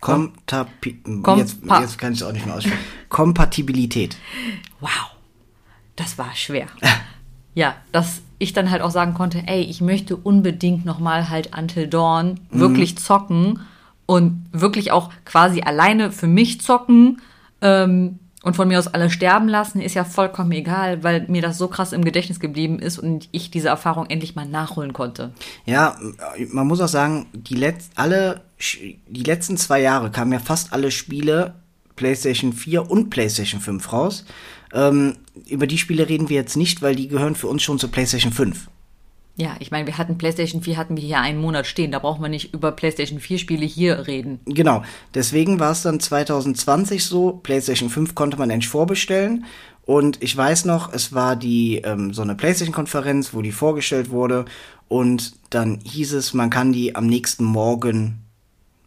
[0.00, 2.78] Komptapi Kompa- jetzt, jetzt kann ich es auch nicht mehr aussprechen.
[3.08, 4.16] Kompatibilität.
[4.80, 4.90] wow,
[5.96, 6.66] das war schwer.
[7.54, 11.88] ja, dass ich dann halt auch sagen konnte, ey, ich möchte unbedingt nochmal halt Until
[11.88, 13.60] Dawn wirklich zocken
[14.04, 17.22] und wirklich auch quasi alleine für mich zocken
[17.62, 21.58] ähm, und von mir aus alle sterben lassen, ist ja vollkommen egal, weil mir das
[21.58, 25.32] so krass im Gedächtnis geblieben ist und ich diese Erfahrung endlich mal nachholen konnte.
[25.64, 25.98] Ja,
[26.52, 30.92] man muss auch sagen, die, letz alle, die letzten zwei Jahre kamen ja fast alle
[30.92, 31.54] Spiele
[31.96, 34.24] PlayStation 4 und PlayStation 5 raus.
[34.72, 35.16] Ähm,
[35.48, 38.32] über die Spiele reden wir jetzt nicht, weil die gehören für uns schon zur PlayStation
[38.32, 38.68] 5.
[39.38, 42.22] Ja, ich meine, wir hatten PlayStation 4 hatten wir hier einen Monat stehen, da brauchen
[42.22, 44.40] wir nicht über PlayStation 4 Spiele hier reden.
[44.46, 44.82] Genau,
[45.14, 49.44] deswegen war es dann 2020 so, PlayStation 5 konnte man endlich vorbestellen.
[49.84, 54.46] Und ich weiß noch, es war die ähm, so eine PlayStation-Konferenz, wo die vorgestellt wurde.
[54.88, 58.18] Und dann hieß es, man kann die am nächsten Morgen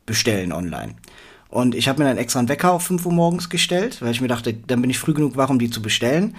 [0.06, 0.95] bestellen online.
[1.47, 4.20] Und ich habe mir dann extra einen Wecker auf 5 Uhr morgens gestellt, weil ich
[4.20, 6.36] mir dachte, dann bin ich früh genug wach, um die zu bestellen.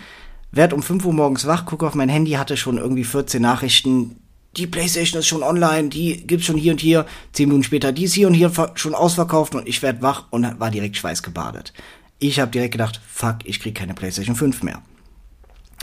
[0.53, 4.17] Werd um 5 Uhr morgens wach, gucke auf mein Handy, hatte schon irgendwie 14 Nachrichten.
[4.57, 7.07] Die Playstation ist schon online, die gibt's schon hier und hier.
[7.33, 10.59] Zehn Minuten später, die ist hier und hier schon ausverkauft und ich werd wach und
[10.59, 11.73] war direkt schweißgebadet.
[12.19, 14.83] Ich habe direkt gedacht, fuck, ich krieg keine Playstation 5 mehr.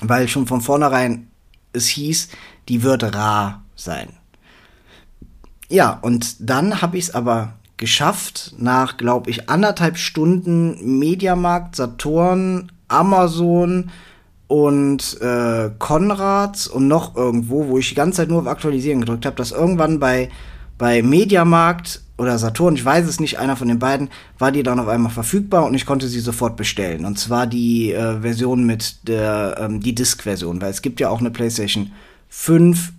[0.01, 1.27] Weil schon von vornherein
[1.73, 2.29] es hieß,
[2.67, 4.09] die wird rar sein.
[5.69, 12.71] Ja, und dann habe ich es aber geschafft, nach, glaube ich, anderthalb Stunden Mediamarkt, Saturn,
[12.87, 13.91] Amazon
[14.47, 19.25] und äh, Konrads und noch irgendwo, wo ich die ganze Zeit nur auf Aktualisieren gedrückt
[19.25, 20.29] habe, dass irgendwann bei
[20.77, 24.79] bei Mediamarkt oder Saturn, ich weiß es nicht, einer von den beiden, war die dann
[24.79, 27.05] auf einmal verfügbar und ich konnte sie sofort bestellen.
[27.05, 31.19] Und zwar die äh, Version mit der, ähm, die Disk-Version, weil es gibt ja auch
[31.19, 31.91] eine PlayStation
[32.29, 32.93] 5,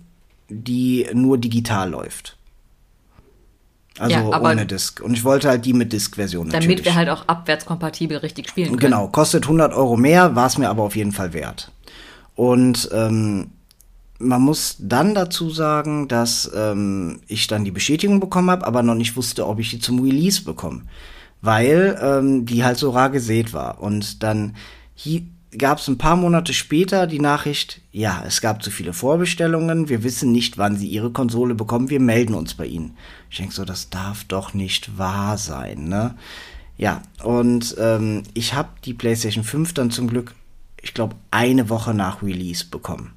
[0.49, 2.37] die nur digital läuft.
[3.97, 5.01] Also Ja, ohne Disk.
[5.01, 6.67] Und ich wollte halt die mit Disk-Version natürlich.
[6.67, 8.79] Damit wir halt auch abwärtskompatibel richtig spielen können.
[8.79, 11.71] Genau, kostet 100 Euro mehr, war es mir aber auf jeden Fall wert.
[12.35, 13.51] Und ähm,
[14.19, 18.95] man muss dann dazu sagen, dass ähm, ich dann die Bestätigung bekommen habe, aber noch
[18.95, 20.83] nicht wusste, ob ich die zum Release bekomme.
[21.41, 23.81] Weil ähm, die halt so rar gesät war.
[23.81, 24.55] Und dann
[25.57, 30.03] gab es ein paar Monate später die Nachricht, ja, es gab zu viele Vorbestellungen, wir
[30.03, 32.95] wissen nicht, wann sie ihre Konsole bekommen, wir melden uns bei ihnen.
[33.31, 36.15] Ich denke so, das darf doch nicht wahr sein, ne?
[36.77, 40.33] Ja, und ähm, ich habe die PlayStation 5 dann zum Glück,
[40.81, 43.13] ich glaube, eine Woche nach Release bekommen.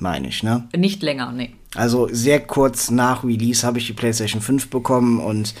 [0.00, 0.66] Meine ich, ne?
[0.76, 1.54] Nicht länger, nee.
[1.74, 5.54] Also sehr kurz nach Release habe ich die PlayStation 5 bekommen und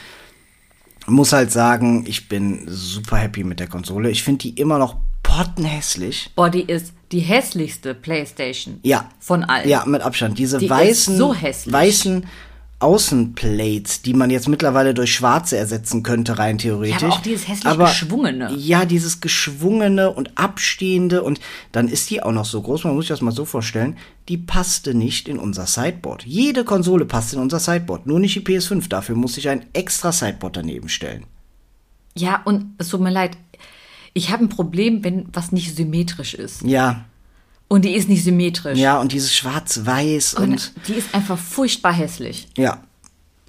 [1.06, 4.10] muss halt sagen, ich bin super happy mit der Konsole.
[4.10, 6.30] Ich finde die immer noch pottenhässlich.
[6.34, 8.78] Boah, die ist die hässlichste Playstation.
[8.82, 9.08] Ja.
[9.18, 9.68] Von allen.
[9.68, 10.38] Ja, mit Abstand.
[10.38, 11.34] Diese Die weißen, so
[11.66, 12.26] weißen
[12.78, 17.02] Außenplates, die man jetzt mittlerweile durch schwarze ersetzen könnte, rein theoretisch.
[17.02, 18.54] Ja, aber auch dieses hässlich Aber- Geschwungene.
[18.56, 21.40] Ja, dieses geschwungene und abstehende und
[21.72, 23.98] dann ist die auch noch so groß, man muss sich das mal so vorstellen,
[24.28, 26.24] die passte nicht in unser Sideboard.
[26.24, 28.88] Jede Konsole passt in unser Sideboard, nur nicht die PS5.
[28.88, 31.24] Dafür muss ich ein extra Sideboard daneben stellen.
[32.16, 33.36] Ja, und es tut mir leid.
[34.12, 36.62] Ich habe ein Problem, wenn was nicht symmetrisch ist.
[36.62, 37.04] Ja,
[37.68, 38.78] Und die ist nicht symmetrisch.
[38.78, 42.48] ja, und dieses schwarz-weiß und, Und die ist einfach furchtbar hässlich.
[42.56, 42.82] ja.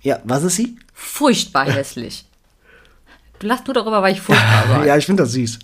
[0.04, 0.78] Ja, was ist sie?
[0.96, 2.26] Furchtbar hässlich.
[3.38, 4.86] Du lachst nur darüber, weil ich furchtbar war.
[4.86, 5.60] Ja, ich finde das süß.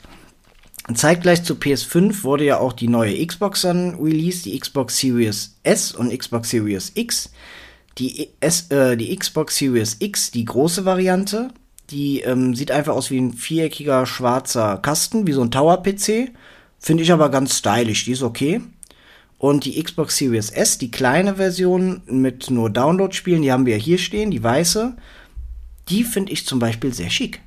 [0.94, 5.92] Zeitgleich zu PS5 wurde ja auch die neue Xbox dann released, die Xbox Series S
[5.92, 7.32] und Xbox Series X.
[7.98, 11.50] Die, S, äh, die Xbox Series X, die große Variante,
[11.90, 16.32] die ähm, sieht einfach aus wie ein viereckiger schwarzer Kasten, wie so ein Tower-PC.
[16.80, 18.62] Finde ich aber ganz stylisch, die ist okay.
[19.38, 24.00] Und die Xbox Series S, die kleine Version mit nur Download-Spielen, die haben wir hier
[24.00, 24.96] stehen, die weiße.
[25.90, 27.42] Die finde ich zum Beispiel sehr schick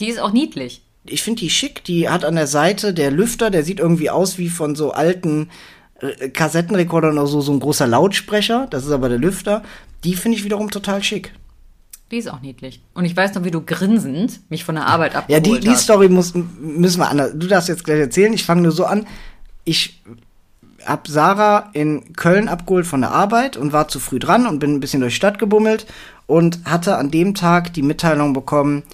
[0.00, 0.82] Die ist auch niedlich.
[1.06, 1.84] ich finde die schick.
[1.84, 5.48] Die hat an der Seite der Lüfter, der sieht irgendwie aus wie von so alten
[6.00, 8.66] äh, Kassettenrekordern oder so, so ein großer Lautsprecher.
[8.68, 9.62] Das ist aber der Lüfter.
[10.04, 11.32] Die finde ich wiederum total schick.
[12.10, 12.80] Die ist auch niedlich.
[12.94, 15.70] Und ich weiß noch, wie du grinsend mich von der Arbeit Ja, abgeholt die, die
[15.70, 15.82] hast.
[15.82, 17.32] Story muss, müssen wir anders.
[17.34, 18.32] Du darfst jetzt gleich erzählen.
[18.32, 19.06] Ich fange nur so an.
[19.64, 20.02] Ich
[20.84, 24.74] hab Sarah in Köln abgeholt von der Arbeit und war zu früh dran und bin
[24.74, 25.86] ein bisschen durch die Stadt gebummelt
[26.26, 28.84] und hatte an dem Tag die Mitteilung bekommen,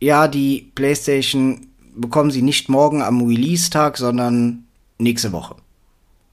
[0.00, 4.64] ja, die PlayStation bekommen sie nicht morgen am Release-Tag, sondern
[4.98, 5.56] nächste Woche.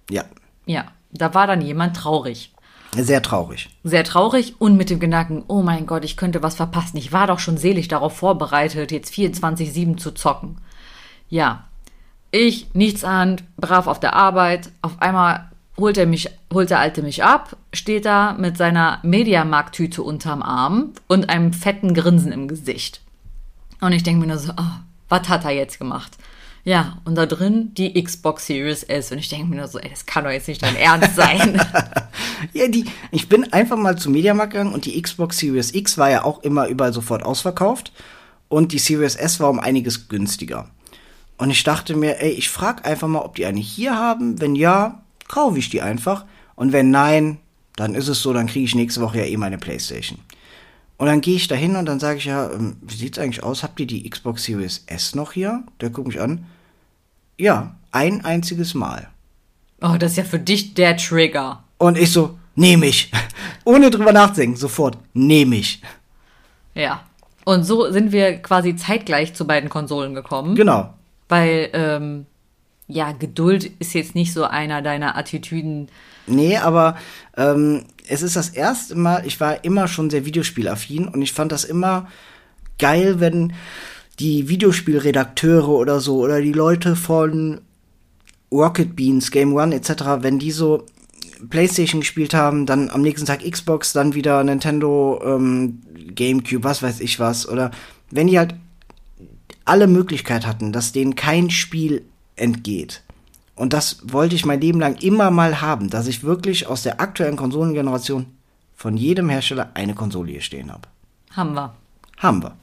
[0.10, 0.26] Ja,
[0.66, 2.54] Ja, da war dann jemand traurig.
[2.96, 3.70] Sehr traurig.
[3.84, 6.98] Sehr traurig und mit dem Gedanken, oh mein Gott, ich könnte was verpassen.
[6.98, 10.58] Ich war doch schon selig darauf vorbereitet, jetzt 24-7 zu zocken.
[11.30, 11.66] Ja,
[12.32, 14.72] ich, nichts an, brav auf der Arbeit.
[14.82, 20.04] Auf einmal holt er mich, holt der Alte mich ab, steht da mit seiner Mediamarkt-Tüte
[20.04, 23.02] unterm Arm und einem fetten Grinsen im Gesicht.
[23.82, 24.80] Und ich denke mir nur so, oh,
[25.10, 26.18] was hat er jetzt gemacht?
[26.64, 29.12] Ja, und da drin die Xbox Series S.
[29.12, 31.60] Und ich denke mir nur so, ey, das kann doch jetzt nicht dein Ernst sein.
[32.54, 36.10] Ja, die, ich bin einfach mal zum Mediamarkt gegangen und die Xbox Series X war
[36.10, 37.92] ja auch immer überall sofort ausverkauft
[38.50, 40.70] und die Series S war um einiges günstiger.
[41.38, 44.40] Und ich dachte mir, ey, ich frag einfach mal, ob die eine hier haben.
[44.40, 46.26] Wenn ja, kaufe ich die einfach.
[46.56, 47.40] Und wenn nein,
[47.76, 50.20] dann ist es so, dann kriege ich nächste Woche ja eh meine Playstation.
[50.98, 53.42] Und dann gehe ich da hin und dann sage ich ja, ähm, wie sieht's eigentlich
[53.42, 53.64] aus?
[53.64, 55.64] Habt ihr die Xbox Series S noch hier?
[55.80, 56.46] Der guckt mich an.
[57.40, 59.10] Ja, ein einziges Mal.
[59.82, 61.64] Oh, das ist ja für dich der Trigger.
[61.82, 63.12] Und ich so, nehme ich.
[63.66, 65.82] Ohne drüber nachzudenken, sofort, nehme ich.
[66.76, 67.02] Ja.
[67.44, 70.54] Und so sind wir quasi zeitgleich zu beiden Konsolen gekommen.
[70.54, 70.94] Genau.
[71.28, 72.28] Weil, ähm,
[72.88, 75.88] ja, Geduld ist jetzt nicht so einer deiner Attitüden.
[76.28, 76.98] Nee, aber
[77.36, 81.52] ähm, es ist das erste Mal, ich war immer schon sehr videospielaffin und ich fand
[81.52, 82.08] das immer
[82.78, 83.54] geil, wenn
[84.20, 87.62] die Videospielredakteure oder so oder die Leute von
[88.52, 90.86] Rocket Beans, Game One etc., wenn die so
[91.50, 95.82] PlayStation gespielt haben, dann am nächsten Tag Xbox, dann wieder Nintendo, ähm,
[96.14, 97.72] GameCube, was weiß ich was, oder
[98.10, 98.56] wenn die halt
[99.66, 102.04] alle Möglichkeit hatten, dass denen kein Spiel
[102.36, 103.04] entgeht.
[103.56, 107.00] Und das wollte ich mein Leben lang immer mal haben, dass ich wirklich aus der
[107.00, 108.26] aktuellen Konsolengeneration
[108.76, 110.88] von jedem Hersteller eine Konsole hier stehen habe.
[111.32, 111.74] Haben wir.
[112.18, 112.56] Haben wir.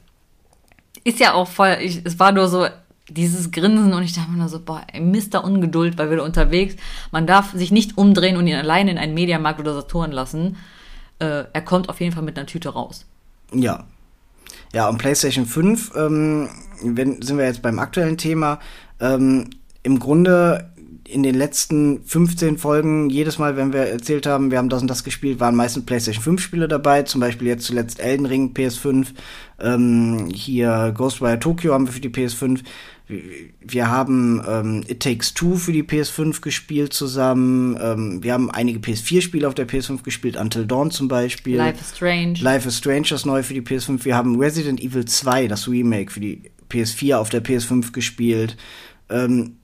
[1.03, 2.67] Ist ja auch voll, ich, es war nur so
[3.09, 6.75] dieses Grinsen und ich dachte mir nur so, boah, Mister Ungeduld, weil wir da unterwegs,
[7.11, 10.57] man darf sich nicht umdrehen und ihn alleine in einen Mediamarkt oder Saturn lassen.
[11.19, 13.05] äh, er kommt auf jeden Fall mit einer Tüte raus.
[13.53, 13.85] Ja.
[14.73, 16.49] Ja, und PlayStation 5, ähm,
[16.83, 18.59] wenn, sind wir jetzt beim aktuellen Thema.
[18.99, 19.49] Ähm,
[19.83, 20.71] Im Grunde
[21.09, 24.87] in den letzten 15 Folgen, jedes Mal, wenn wir erzählt haben, wir haben das und
[24.87, 27.01] das gespielt, waren meistens PlayStation 5 Spiele dabei.
[27.01, 29.07] Zum Beispiel jetzt zuletzt Elden Ring, PS5.
[29.59, 32.59] Ähm, hier Ghostwire Tokyo haben wir für die PS5.
[33.09, 37.75] Wir haben ähm, It Takes Two für die PS5 gespielt zusammen.
[37.81, 41.57] Ähm, wir haben einige PS4-Spiele auf der PS5 gespielt, Until Dawn zum Beispiel.
[41.57, 42.33] Life is Strange.
[42.39, 44.05] Life is Strange, das neue für die PS5.
[44.05, 48.57] Wir haben Resident Evil 2, das Remake für die PS4 auf der PS5 gespielt.
[49.09, 49.55] Ähm,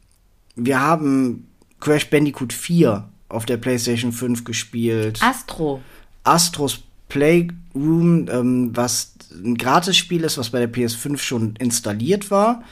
[0.55, 1.47] wir haben
[1.79, 5.19] Crash Bandicoot 4 auf der PlayStation 5 gespielt.
[5.21, 5.81] Astro.
[6.23, 12.63] Astros Playroom, ähm, was ein Gratisspiel ist, was bei der PS5 schon installiert war.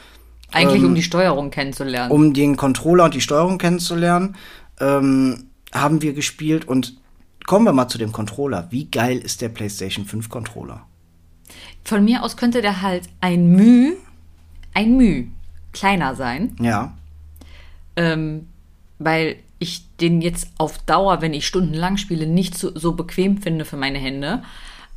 [0.54, 2.10] Eigentlich Ähm, um die Steuerung kennenzulernen.
[2.10, 4.36] Um den Controller und die Steuerung kennenzulernen,
[4.80, 6.94] ähm, haben wir gespielt und
[7.46, 8.68] kommen wir mal zu dem Controller.
[8.70, 10.86] Wie geil ist der PlayStation 5 Controller?
[11.84, 13.92] Von mir aus könnte der halt ein Müh,
[14.72, 15.26] ein Müh
[15.72, 16.96] kleiner sein, Ja.
[17.96, 18.46] ähm,
[18.98, 23.64] weil ich den jetzt auf Dauer, wenn ich stundenlang spiele, nicht so, so bequem finde
[23.64, 24.42] für meine Hände.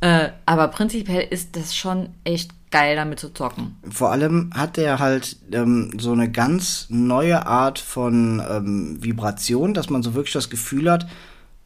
[0.00, 3.76] Äh, aber prinzipiell ist das schon echt geil, damit zu zocken.
[3.90, 9.90] Vor allem hat er halt ähm, so eine ganz neue Art von ähm, Vibration, dass
[9.90, 11.06] man so wirklich das Gefühl hat,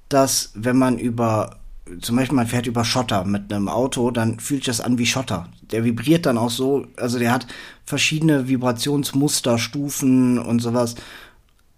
[0.08, 1.56] dass wenn man über,
[2.00, 5.06] zum Beispiel man fährt über Schotter mit einem Auto, dann fühlt sich das an wie
[5.06, 5.48] Schotter.
[5.62, 7.46] Der vibriert dann auch so, also der hat
[7.84, 10.94] verschiedene Vibrationsmuster, Stufen und sowas.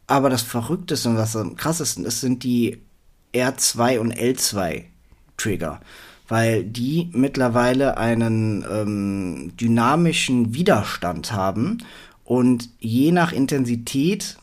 [0.06, 2.82] Aber das Verrückteste und was am krassesten ist, sind die
[3.32, 4.84] R2 und L2
[5.36, 5.80] Trigger,
[6.28, 11.78] weil die mittlerweile einen ähm, dynamischen Widerstand haben
[12.24, 14.36] und je nach Intensität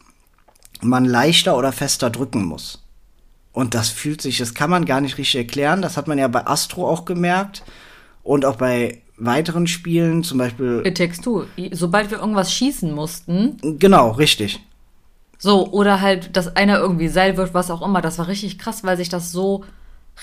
[0.82, 2.84] man leichter oder fester drücken muss.
[3.54, 5.82] Und das fühlt sich, das kann man gar nicht richtig erklären.
[5.82, 7.64] Das hat man ja bei Astro auch gemerkt
[8.24, 10.82] und auch bei weiteren Spielen, zum Beispiel.
[10.86, 11.44] It Takes Two.
[11.72, 14.60] Sobald wir irgendwas schießen mussten, Genau, richtig.
[15.38, 18.84] so, oder halt, dass einer irgendwie Seil wird, was auch immer, das war richtig krass,
[18.84, 19.64] weil sich das so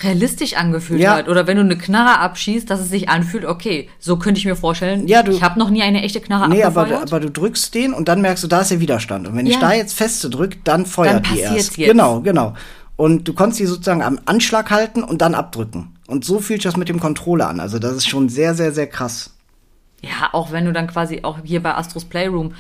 [0.02, 1.16] realistisch angefühlt Ja.
[1.16, 1.28] hat.
[1.28, 4.54] Oder wenn du eine Knarre abschießt, dass es sich anfühlt, okay, so könnte ich mir
[4.56, 5.08] vorstellen.
[5.08, 7.08] Ja, du- ich habe noch nie eine echte Knarre Nee, aber, abgefeuert.
[7.12, 9.26] aber du drückst den und dann merkst du, da ist der Widerstand.
[9.28, 9.60] Und wenn ich Ja.
[9.60, 11.56] da jetzt feste drück, dann feuert Dann die erst.
[11.56, 11.76] jetzt.
[11.76, 12.54] Genau, genau.
[12.96, 15.94] Und du konntest die sozusagen am Anschlag halten und dann abdrücken.
[16.06, 17.60] Und so fühlt sich das mit dem Controller an.
[17.60, 19.34] Also das ist schon sehr, sehr, sehr krass.
[20.00, 22.54] Ja, auch wenn du dann quasi auch hier bei Astros Playroom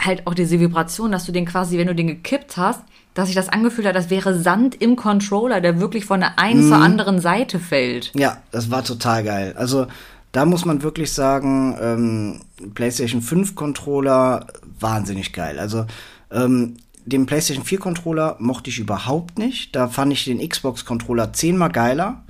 [0.00, 2.80] halt auch diese Vibration, dass du den quasi, wenn du den gekippt hast,
[3.14, 6.64] dass sich das angefühlt hat, als wäre Sand im Controller, der wirklich von der einen
[6.64, 6.68] Mhm.
[6.68, 8.10] zur anderen Seite fällt.
[8.14, 9.54] Ja, das war total geil.
[9.56, 9.86] Also
[10.32, 12.40] da muss man wirklich sagen, ähm,
[12.74, 14.46] PlayStation 5 Controller
[14.80, 15.58] wahnsinnig geil.
[15.58, 15.84] Also
[16.30, 19.76] ähm, den PlayStation 4 Controller mochte ich überhaupt nicht.
[19.76, 22.22] Da fand ich den Xbox Controller zehnmal geiler.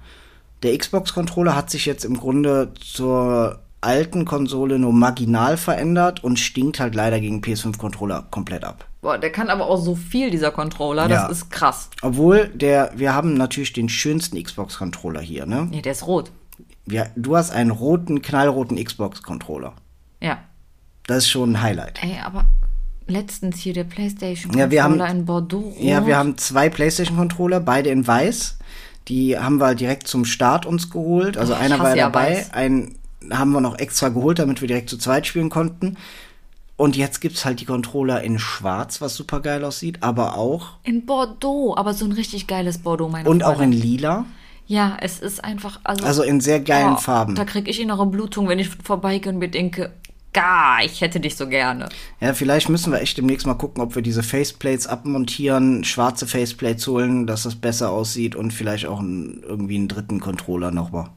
[0.62, 6.38] Der Xbox Controller hat sich jetzt im Grunde zur alten Konsole nur marginal verändert und
[6.38, 8.86] stinkt halt leider gegen PS5 Controller komplett ab.
[9.02, 11.26] Boah, der kann aber auch so viel, dieser Controller, Ja.
[11.28, 11.90] das ist krass.
[12.02, 15.66] Obwohl der, wir haben natürlich den schönsten Xbox Controller hier, ne?
[15.70, 16.30] Nee, der ist rot.
[16.86, 19.74] Wir, du hast einen roten, knallroten Xbox Controller.
[20.20, 20.38] Ja.
[21.08, 22.00] Das ist schon ein Highlight.
[22.02, 22.44] Ey, aber
[23.08, 25.74] letztens hier der PlayStation Ja, wir haben- in Bordeaux.
[25.80, 28.58] Ja, wir haben zwei PlayStation-Controller, beide in weiß.
[29.08, 31.36] Die haben wir direkt zum Start uns geholt.
[31.36, 32.52] Also ich einer war ja dabei, weiß.
[32.54, 32.98] einen
[33.32, 35.96] haben wir noch extra geholt, damit wir direkt zu zweit spielen konnten.
[36.76, 41.06] Und jetzt gibt's halt die Controller in schwarz, was super geil aussieht, aber auch in
[41.06, 43.76] Bordeaux, aber so ein richtig geiles Bordeaux, meine und auch Freunde.
[43.76, 44.24] in lila.
[44.66, 47.34] Ja, es ist einfach, also, Also in sehr geilen oh, Farben.
[47.34, 49.92] Da krieg ich innere Blutung, wenn ich vorbeigehe und mir denke,
[50.32, 51.88] gar, ich hätte dich so gerne.
[52.20, 56.86] Ja, vielleicht müssen wir echt demnächst mal gucken, ob wir diese Faceplates abmontieren, schwarze Faceplates
[56.86, 61.10] holen, dass das besser aussieht und vielleicht auch einen, irgendwie einen dritten Controller nochmal.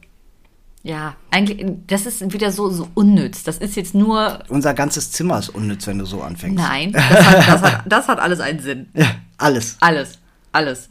[0.85, 3.41] Ja, eigentlich, das ist wieder so, so unnütz.
[3.41, 6.55] Das ist jetzt nur, Unser ganzes Zimmer ist unnütz, wenn du so anfängst.
[6.55, 8.87] nein, das hat, das hat, das hat alles einen Sinn.
[8.93, 9.77] Ja, alles.
[9.79, 10.19] Alles,
[10.51, 10.89] alles.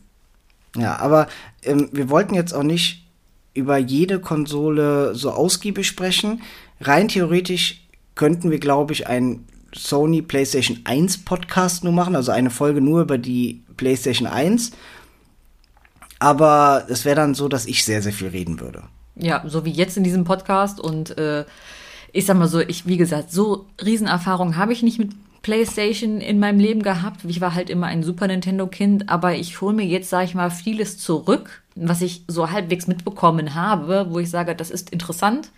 [0.76, 1.28] Ja, aber
[1.62, 3.06] ähm, wir wollten jetzt auch nicht
[3.54, 6.42] über jede Konsole so ausgiebig sprechen.
[6.80, 12.50] Rein theoretisch könnten wir, glaube ich, einen Sony PlayStation 1 Podcast nur machen, also eine
[12.50, 14.72] Folge nur über die PlayStation 1.
[16.18, 18.82] Aber es wäre dann so, dass ich sehr, sehr viel reden würde.
[19.16, 21.44] Ja, so wie jetzt in diesem Podcast und äh,
[22.12, 25.10] ich sag mal so, ich, wie gesagt, so Riesenerfahrung habe ich nicht mit
[25.42, 27.24] PlayStation in meinem Leben gehabt.
[27.24, 30.50] Ich war halt immer ein Super Nintendo-Kind, aber ich hole mir jetzt, sage ich mal,
[30.50, 35.50] vieles zurück, was ich so halbwegs mitbekommen habe, wo ich sage, das ist interessant.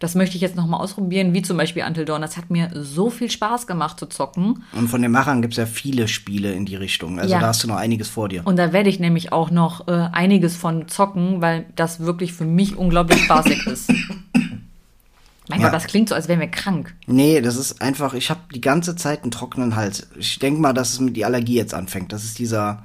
[0.00, 2.22] Das möchte ich jetzt nochmal ausprobieren, wie zum Beispiel Until Dawn.
[2.22, 4.64] Das hat mir so viel Spaß gemacht zu zocken.
[4.72, 7.20] Und von den Machern gibt es ja viele Spiele in die Richtung.
[7.20, 7.40] Also Ja.
[7.40, 8.46] da hast du noch einiges vor dir.
[8.46, 12.46] Und da werde ich nämlich auch noch äh, einiges von zocken, weil das wirklich für
[12.46, 13.92] mich unglaublich spaßig ist.
[15.48, 15.66] Mein Ja.
[15.66, 16.94] Gott, das klingt so, als wären wir krank.
[17.06, 20.08] Nee, das ist einfach, ich habe die ganze Zeit einen trockenen Hals.
[20.16, 22.12] Ich denke mal, dass es mit die Allergie jetzt anfängt.
[22.12, 22.84] Das ist dieser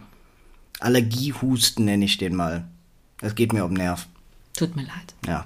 [0.82, 2.66] Allergiehusten, nenne ich den mal.
[3.22, 4.08] Das geht mir um den Nerv.
[4.58, 5.14] Tut mir leid.
[5.26, 5.46] Ja.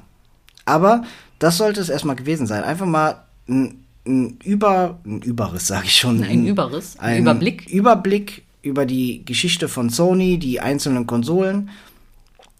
[0.65, 1.03] Aber
[1.39, 2.63] das sollte es erstmal gewesen sein.
[2.63, 6.23] Einfach mal ein, ein Über, ein Überriss, sage ich schon.
[6.23, 7.67] Ein Überriss, ein Überblick.
[7.69, 11.69] Überblick über die Geschichte von Sony, die einzelnen Konsolen.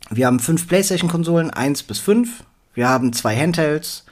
[0.09, 2.43] Wir haben fünf PlayStation-Konsolen, eins bis fünf.
[2.73, 4.05] Wir haben zwei Handhelds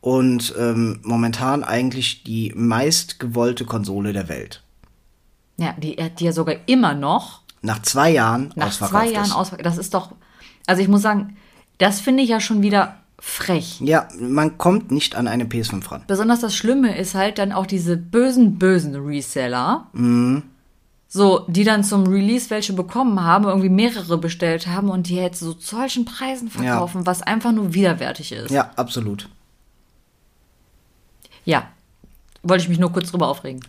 [0.00, 4.62] und ähm, momentan eigentlich die meistgewollte Konsole der Welt.
[5.56, 9.34] Ja, die, die ja sogar immer noch Nach zwei Jahren nach ausverkauft zwei Jahren ist.
[9.34, 9.66] ausverkauft.
[9.66, 10.12] Das ist doch,
[10.66, 11.36] also ich muss sagen,
[11.78, 12.96] das finde ich ja schon wieder
[13.26, 13.80] frech.
[13.80, 16.04] Ja, man kommt nicht an eine PS5 ran.
[16.06, 19.88] Besonders das Schlimme ist halt dann auch diese bösen, bösen Reseller.
[21.08, 25.40] So, die dann zum Release welche bekommen haben, irgendwie mehrere bestellt haben und die jetzt
[25.40, 28.50] so zu solchen Preisen verkaufen, was einfach nur widerwärtig ist.
[28.50, 29.28] Ja, absolut.
[31.44, 31.68] Ja.
[32.42, 33.60] Wollte ich mich nur kurz drüber aufregen.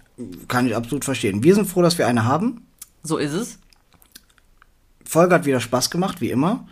[0.47, 1.43] Kann ich absolut verstehen.
[1.43, 2.67] Wir sind froh, dass wir eine haben.
[3.01, 3.57] So ist es.
[5.03, 6.67] Folge hat wieder Spaß gemacht, wie immer.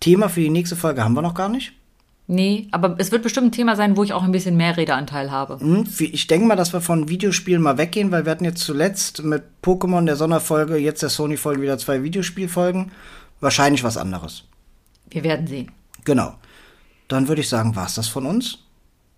[0.00, 1.72] Thema für die nächste Folge haben wir noch gar nicht.
[2.32, 5.32] Nee, aber es wird bestimmt ein Thema sein, wo ich auch ein bisschen mehr Redeanteil
[5.32, 5.58] habe.
[5.58, 9.24] Hm, Ich denke mal, dass wir von Videospielen mal weggehen, weil wir hatten jetzt zuletzt
[9.24, 12.92] mit Pokémon der Sonderfolge, jetzt der Sony-Folge wieder zwei Videospielfolgen.
[13.40, 14.44] Wahrscheinlich was anderes.
[15.10, 15.72] Wir werden sehen.
[16.04, 16.34] Genau.
[17.08, 18.58] Dann würde ich sagen, war's das von uns.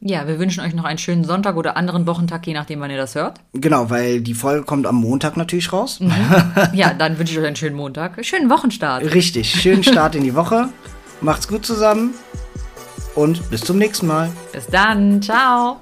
[0.01, 2.97] Ja, wir wünschen euch noch einen schönen Sonntag oder anderen Wochentag, je nachdem, wann ihr
[2.97, 3.41] das hört.
[3.53, 6.01] Genau, weil die Folge kommt am Montag natürlich raus.
[6.73, 8.25] Ja, dann wünsche ich euch einen schönen Montag.
[8.25, 9.05] Schönen Wochenstart.
[9.15, 9.51] Richtig.
[9.51, 10.71] Schönen Start in die Woche.
[11.21, 12.15] Macht's gut zusammen.
[13.15, 14.31] Und bis zum nächsten Mal.
[14.53, 15.21] Bis dann.
[15.21, 15.79] Ciao.